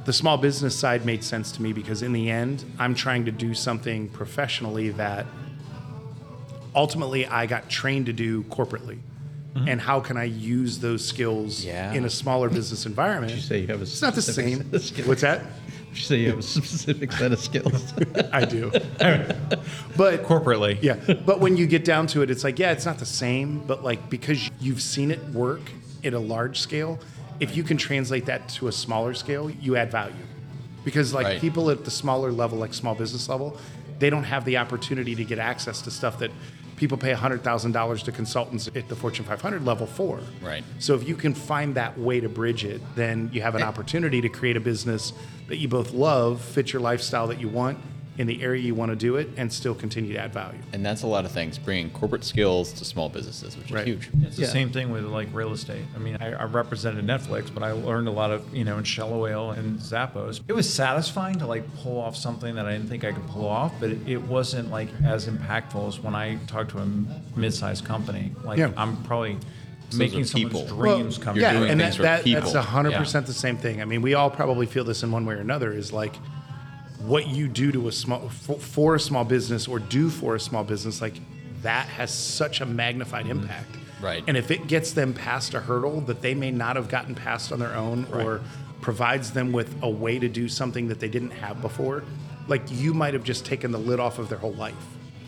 the 0.06 0.14
small 0.14 0.38
business 0.38 0.74
side 0.74 1.06
made 1.06 1.22
sense 1.24 1.52
to 1.54 1.62
me 1.62 1.74
because 1.74 2.02
in 2.02 2.14
the 2.14 2.30
end, 2.32 2.64
I'm 2.80 2.96
trying 2.96 3.26
to 3.26 3.32
do 3.32 3.54
something 3.54 4.08
professionally 4.10 4.90
that 4.92 5.26
ultimately 6.84 7.28
I 7.28 7.46
got 7.46 7.70
trained 7.70 8.06
to 8.06 8.14
do 8.14 8.44
corporately. 8.44 9.00
Mm-hmm. 9.54 9.68
And 9.68 9.82
how 9.82 10.00
can 10.00 10.16
I 10.16 10.24
use 10.26 10.80
those 10.80 11.04
skills 11.06 11.66
Yeah. 11.66 11.92
in 11.94 12.06
a 12.06 12.10
smaller 12.10 12.50
business 12.50 12.86
environment? 12.86 13.34
You 13.34 13.42
say 13.42 13.60
you 13.62 13.68
have 13.68 13.80
a 13.80 13.84
it's 13.84 14.02
not 14.02 14.16
the 14.16 14.22
specific 14.22 14.54
same. 14.56 14.64
set 14.64 14.74
of 14.76 14.84
skills. 14.84 15.08
What's 15.08 15.22
that? 15.22 15.42
You 15.94 15.96
say 16.02 16.18
you 16.20 16.30
have 16.30 16.40
a 16.40 16.44
specific 16.44 17.12
set 17.12 17.32
of 17.34 17.40
skills. 17.40 17.94
I 18.32 18.46
do. 18.46 18.72
but 19.98 20.24
Corporately. 20.24 20.78
Yeah, 20.82 20.96
but 21.26 21.40
when 21.42 21.58
you 21.58 21.66
get 21.68 21.84
down 21.84 22.08
to 22.08 22.22
it, 22.22 22.30
it's 22.32 22.44
like, 22.44 22.60
yeah, 22.60 22.72
it's 22.72 22.86
not 22.86 23.00
the 23.00 23.06
same, 23.08 23.60
but 23.68 23.84
like 23.84 24.10
because 24.10 24.50
you've 24.62 24.82
seen 24.82 25.12
it 25.12 25.22
work 25.30 25.62
at 26.04 26.14
a 26.14 26.20
large 26.20 26.60
scale, 26.60 26.98
if 27.40 27.58
you 27.58 27.64
can 27.64 27.76
translate 27.78 28.26
that 28.28 28.48
to 28.50 28.68
a 28.68 28.72
smaller 28.72 29.14
scale, 29.14 29.50
you 29.50 29.76
add 29.76 29.92
value. 29.92 30.16
Because 30.86 31.14
like 31.14 31.26
Right. 31.26 31.42
people 31.42 31.70
at 31.72 31.84
the 31.86 31.92
smaller 31.92 32.32
level, 32.32 32.58
like 32.60 32.74
small 32.74 32.96
business 32.96 33.28
level, 33.28 33.58
they 33.98 34.10
don't 34.10 34.24
have 34.26 34.46
the 34.46 34.58
opportunity 34.58 35.16
to 35.16 35.26
get 35.26 35.40
access 35.40 35.82
to 35.82 35.92
stuff 35.92 36.20
that 36.20 36.32
people 36.80 36.98
pay 36.98 37.14
$100,000 37.14 38.04
to 38.04 38.12
consultants 38.12 38.70
at 38.74 38.88
the 38.88 38.96
Fortune 38.96 39.26
500 39.26 39.66
level 39.66 39.86
for. 39.86 40.22
Right. 40.42 40.64
So 40.80 40.96
if 40.96 41.08
you 41.08 41.16
can 41.16 41.34
find 41.34 41.76
that 41.76 42.00
way 42.00 42.22
to 42.22 42.30
bridge 42.30 42.64
it, 42.64 42.82
then 42.96 43.30
you 43.34 43.42
have 43.42 43.56
an 43.56 43.64
opportunity 43.64 44.22
to 44.22 44.30
create 44.30 44.56
a 44.56 44.62
business 44.62 45.12
that 45.48 45.58
you 45.58 45.68
both 45.68 45.92
love, 45.92 46.42
fit 46.42 46.72
your 46.72 46.82
lifestyle 46.82 47.28
that 47.28 47.42
you 47.42 47.50
want, 47.50 47.78
in 48.20 48.28
the 48.28 48.44
area 48.44 48.62
you 48.62 48.76
want 48.76 48.92
to 48.92 48.98
do 48.98 49.16
it, 49.16 49.30
and 49.38 49.52
still 49.52 49.74
continue 49.74 50.12
to 50.12 50.20
add 50.20 50.34
value. 50.34 50.60
And 50.74 50.86
that's 50.86 51.04
a 51.04 51.08
lot 51.08 51.24
of 51.24 51.32
things, 51.32 51.58
bringing 51.58 51.90
corporate 51.90 52.26
skills 52.26 52.74
to 52.74 52.84
small 52.84 53.08
businesses, 53.08 53.58
which 53.58 53.72
Right. 53.72 53.88
is 53.88 53.88
huge. 53.88 54.10
It's 54.24 54.36
the 54.36 54.42
Yeah. 54.42 54.48
same 54.50 54.72
thing 54.72 54.92
with 54.92 55.06
like 55.06 55.30
real 55.34 55.54
estate. 55.54 55.86
I 55.96 56.00
mean, 56.00 56.18
I, 56.20 56.34
I 56.34 56.44
represented 56.44 57.06
Netflix, 57.08 57.52
but 57.52 57.64
I 57.64 57.72
learned 57.72 58.10
a 58.10 58.12
lot 58.12 58.30
of 58.32 58.44
you 58.54 58.66
know 58.66 58.78
in 58.78 58.84
Shell 58.84 59.14
Oil 59.14 59.52
and 59.52 59.80
Zappos. 59.80 60.42
It 60.50 60.54
was 60.54 60.72
satisfying 60.72 61.40
to 61.40 61.48
like 61.48 61.64
pull 61.78 61.98
off 61.98 62.18
something 62.18 62.56
that 62.56 62.66
I 62.66 62.74
didn't 62.74 62.90
think 62.90 63.06
I 63.06 63.14
could 63.14 63.26
pull 63.28 63.48
off, 63.48 63.72
but 63.80 63.90
it, 63.92 64.00
it 64.06 64.22
wasn't 64.24 64.70
like 64.70 64.90
as 65.06 65.26
impactful 65.28 65.88
as 65.88 66.00
when 66.02 66.14
I 66.14 66.36
talked 66.46 66.72
to 66.72 66.80
a 66.80 66.88
mid-sized 67.40 67.86
company. 67.86 68.34
Like 68.44 68.60
Yeah. 68.60 68.72
I'm 68.76 68.98
probably 69.04 69.38
those 69.92 69.98
making 69.98 70.22
are 70.22 70.26
someone's 70.26 70.54
people. 70.64 70.78
dreams 70.78 71.18
come 71.18 71.36
You're 71.38 71.44
yeah, 71.44 71.52
true. 71.52 71.60
doing 71.62 71.72
and 71.72 71.80
that, 71.80 71.94
that 72.00 72.26
that's 72.26 72.54
a 72.54 72.62
hundred 72.62 72.92
Yeah. 72.92 73.00
percent 73.00 73.28
the 73.28 73.34
same 73.34 73.56
thing. 73.56 73.82
I 73.82 73.86
mean, 73.86 74.02
we 74.02 74.14
all 74.14 74.30
probably 74.30 74.66
feel 74.66 74.84
this 74.84 75.04
in 75.04 75.12
one 75.12 75.26
way 75.26 75.36
or 75.36 75.40
another. 75.40 75.72
Is 75.72 75.94
like 75.94 76.16
what 77.00 77.28
you 77.28 77.48
do 77.48 77.72
to 77.72 77.88
a 77.88 77.92
small 77.92 78.30
for, 78.30 78.60
for 78.60 78.96
a 78.96 79.00
small 79.00 79.24
business 79.24 79.68
or 79.68 79.80
do 79.80 80.10
for 80.10 80.36
a 80.36 80.40
small 80.40 80.64
business, 80.64 81.02
like 81.02 81.16
that 81.62 81.88
has 81.88 82.14
such 82.14 82.62
a 82.62 82.66
magnified 82.66 83.26
mm-hmm. 83.26 83.40
impact. 83.40 83.76
Right. 84.02 84.24
And 84.28 84.38
if 84.38 84.50
it 84.50 84.68
gets 84.68 84.94
them 84.94 85.14
past 85.14 85.54
a 85.54 85.60
hurdle 85.60 86.02
that 86.02 86.22
they 86.22 86.34
may 86.34 86.52
not 86.52 86.78
have 86.78 86.88
gotten 86.88 87.16
past 87.16 87.52
on 87.52 87.60
their 87.60 87.76
own, 87.76 88.06
or 88.14 88.42
provides 88.82 89.32
them 89.32 89.52
with 89.52 89.76
a 89.82 89.90
way 89.90 90.20
to 90.20 90.30
do 90.30 90.48
something 90.48 90.88
that 90.88 91.00
they 91.00 91.10
didn't 91.10 91.32
have 91.32 91.62
before, 91.62 92.04
like 92.48 92.62
you 92.70 92.94
might 92.94 93.14
have 93.14 93.24
just 93.24 93.46
taken 93.46 93.72
the 93.72 93.78
lid 93.78 94.00
off 94.00 94.20
of 94.20 94.30
their 94.30 94.38
whole 94.38 94.54
life. 94.54 94.74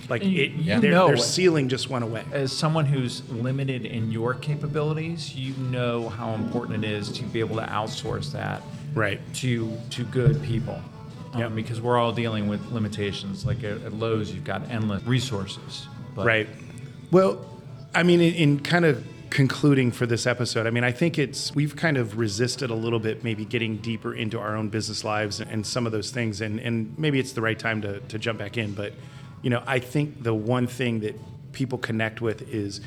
Like 0.09 0.23
it, 0.23 0.51
you 0.51 0.79
their, 0.79 0.91
know 0.91 1.07
their 1.07 1.17
ceiling 1.17 1.69
just 1.69 1.89
went 1.89 2.03
away. 2.03 2.23
as 2.33 2.51
someone 2.51 2.85
who's 2.85 3.27
limited 3.29 3.85
in 3.85 4.11
your 4.11 4.33
capabilities, 4.33 5.35
you 5.35 5.53
know 5.53 6.09
how 6.09 6.33
important 6.33 6.83
it 6.83 6.89
is 6.89 7.09
to 7.13 7.23
be 7.23 7.39
able 7.39 7.55
to 7.57 7.65
outsource 7.65 8.31
that 8.33 8.61
Right. 8.93 9.21
to 9.35 9.77
to 9.91 10.03
good 10.05 10.41
people. 10.43 10.81
Um, 11.33 11.39
Yep. 11.39 11.55
because 11.55 11.79
we're 11.81 11.97
all 11.97 12.11
dealing 12.11 12.47
with 12.47 12.71
limitations. 12.71 13.45
Like 13.45 13.63
at, 13.63 13.81
at 13.83 13.93
Lowe's, 13.93 14.33
you've 14.33 14.43
got 14.43 14.69
endless 14.69 15.03
resources. 15.03 15.87
But 16.15 16.25
Right. 16.25 16.49
Well, 17.11 17.45
I 17.95 18.03
mean, 18.03 18.21
in, 18.21 18.33
in 18.33 18.59
kind 18.59 18.85
of 18.85 19.05
concluding 19.29 19.91
for 19.91 20.05
this 20.05 20.27
episode, 20.27 20.67
I 20.67 20.71
mean, 20.71 20.83
I 20.83 20.91
think 20.91 21.17
it's 21.17 21.53
we've 21.55 21.75
kind 21.75 21.95
of 21.97 22.17
resisted 22.17 22.69
a 22.69 22.75
little 22.75 22.99
bit, 22.99 23.23
maybe 23.23 23.45
getting 23.45 23.77
deeper 23.77 24.13
into 24.13 24.39
our 24.39 24.55
own 24.57 24.69
business 24.69 25.03
lives 25.03 25.39
and 25.39 25.65
some 25.65 25.85
of 25.85 25.91
those 25.93 26.11
things, 26.11 26.41
and 26.41 26.59
and 26.59 26.97
maybe 26.99 27.19
it's 27.19 27.31
the 27.33 27.41
right 27.41 27.57
time 27.57 27.81
to 27.81 27.99
to 28.01 28.19
jump 28.19 28.39
back 28.39 28.57
in. 28.57 28.73
But 28.73 28.93
you 29.41 29.49
know, 29.49 29.63
I 29.65 29.79
think 29.79 30.23
the 30.23 30.33
one 30.33 30.67
thing 30.67 30.99
that 31.01 31.17
people 31.53 31.77
connect 31.77 32.21
with 32.21 32.53
is 32.53 32.81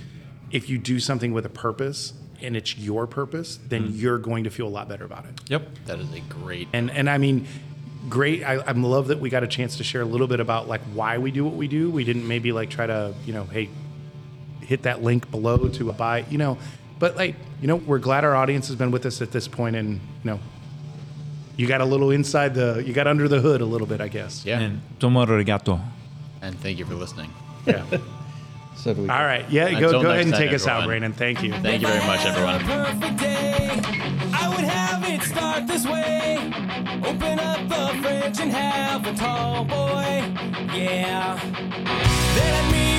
if 0.51 0.69
you 0.69 0.79
do 0.79 1.01
something 1.01 1.33
with 1.33 1.45
a 1.47 1.51
purpose 1.51 2.13
and 2.41 2.57
it's 2.57 2.77
your 2.77 3.07
purpose, 3.07 3.59
then 3.69 3.91
you're 3.95 4.19
going 4.19 4.45
to 4.45 4.51
feel 4.51 4.67
a 4.67 4.69
lot 4.69 4.89
better 4.89 5.05
about 5.05 5.25
it. 5.25 5.41
Yep. 5.49 5.69
That 5.87 5.99
is 5.99 6.13
a 6.13 6.21
great. 6.21 6.69
And 6.73 6.91
and 6.91 7.09
I 7.11 7.19
mean, 7.19 7.47
great. 8.09 8.45
I, 8.45 8.55
I 8.55 8.73
love 8.73 9.09
that 9.09 9.21
we 9.21 9.31
got 9.31 9.43
a 9.43 9.49
chance 9.49 9.77
to 9.79 9.85
share 9.85 10.03
a 10.03 10.07
little 10.07 10.27
bit 10.27 10.41
about 10.41 10.69
like 10.69 10.81
why 10.93 11.19
we 11.19 11.31
do 11.31 11.45
what 11.45 11.55
we 11.55 11.69
do. 11.69 11.91
We 11.91 12.05
didn't 12.05 12.27
maybe 12.27 12.53
like 12.53 12.71
try 12.71 12.87
to 12.87 13.15
you 13.25 13.33
know, 13.33 13.45
hey, 13.45 13.69
hit 14.61 14.83
that 14.83 15.03
link 15.03 15.31
below 15.31 15.69
to 15.69 15.93
buy. 15.93 16.25
You 16.31 16.39
know, 16.39 16.59
but 16.99 17.17
like 17.17 17.37
you 17.61 17.69
know, 17.69 17.77
we're 17.77 17.99
glad 17.99 18.25
our 18.25 18.35
audience 18.35 18.69
has 18.69 18.77
been 18.77 18.91
with 18.91 19.07
us 19.07 19.23
at 19.23 19.31
this 19.31 19.49
point, 19.49 19.77
and 19.77 19.95
you 19.95 20.31
know, 20.31 20.41
you 21.57 21.67
got 21.67 21.81
a 21.81 21.85
little 21.85 22.11
inside 22.11 22.55
the, 22.55 22.83
you 22.85 22.93
got 22.93 23.07
under 23.07 23.29
the 23.29 23.41
hood 23.41 23.61
a 23.61 23.65
little 23.65 23.87
bit, 23.87 24.01
I 24.01 24.09
guess. 24.09 24.45
Yeah. 24.45 24.61
And 24.61 24.81
tomo 24.99 25.25
arigato. 25.25 25.81
And 26.43 26.59
thank 26.61 26.79
you 26.79 26.85
for 26.85 26.95
listening. 26.95 27.31
Yeah. 27.67 27.85
So 28.77 28.93
do 28.93 29.03
we. 29.03 29.09
All 29.09 29.25
right. 29.25 29.49
Yeah. 29.51 29.67
Uh, 29.67 29.81
go, 29.81 30.03
go 30.03 30.11
ahead 30.11 30.23
and 30.23 30.33
time, 30.33 30.41
take 30.43 30.53
us 30.53 30.67
out, 30.67 30.83
everyone. 30.83 31.13
Brandon. 31.13 31.13
Thank 31.13 31.45
you. 31.45 31.53
Thank 31.53 31.83
you 31.83 31.87
very 31.87 32.05
much, 32.07 32.27
everyone. 32.27 34.21
It 35.07 35.23
start 35.23 35.67
this 35.67 35.87
way. 35.87 36.39
Open 37.05 37.39
up 37.39 37.69
the 37.69 37.85
fridge 38.03 38.41
and 38.41 38.53
have 38.53 39.07
a 39.07 39.15
tall 39.15 39.65
boy, 39.65 40.23
yeah. 40.75 41.39
Then 42.35 42.55
I'd 42.55 42.73
meet 42.73 42.94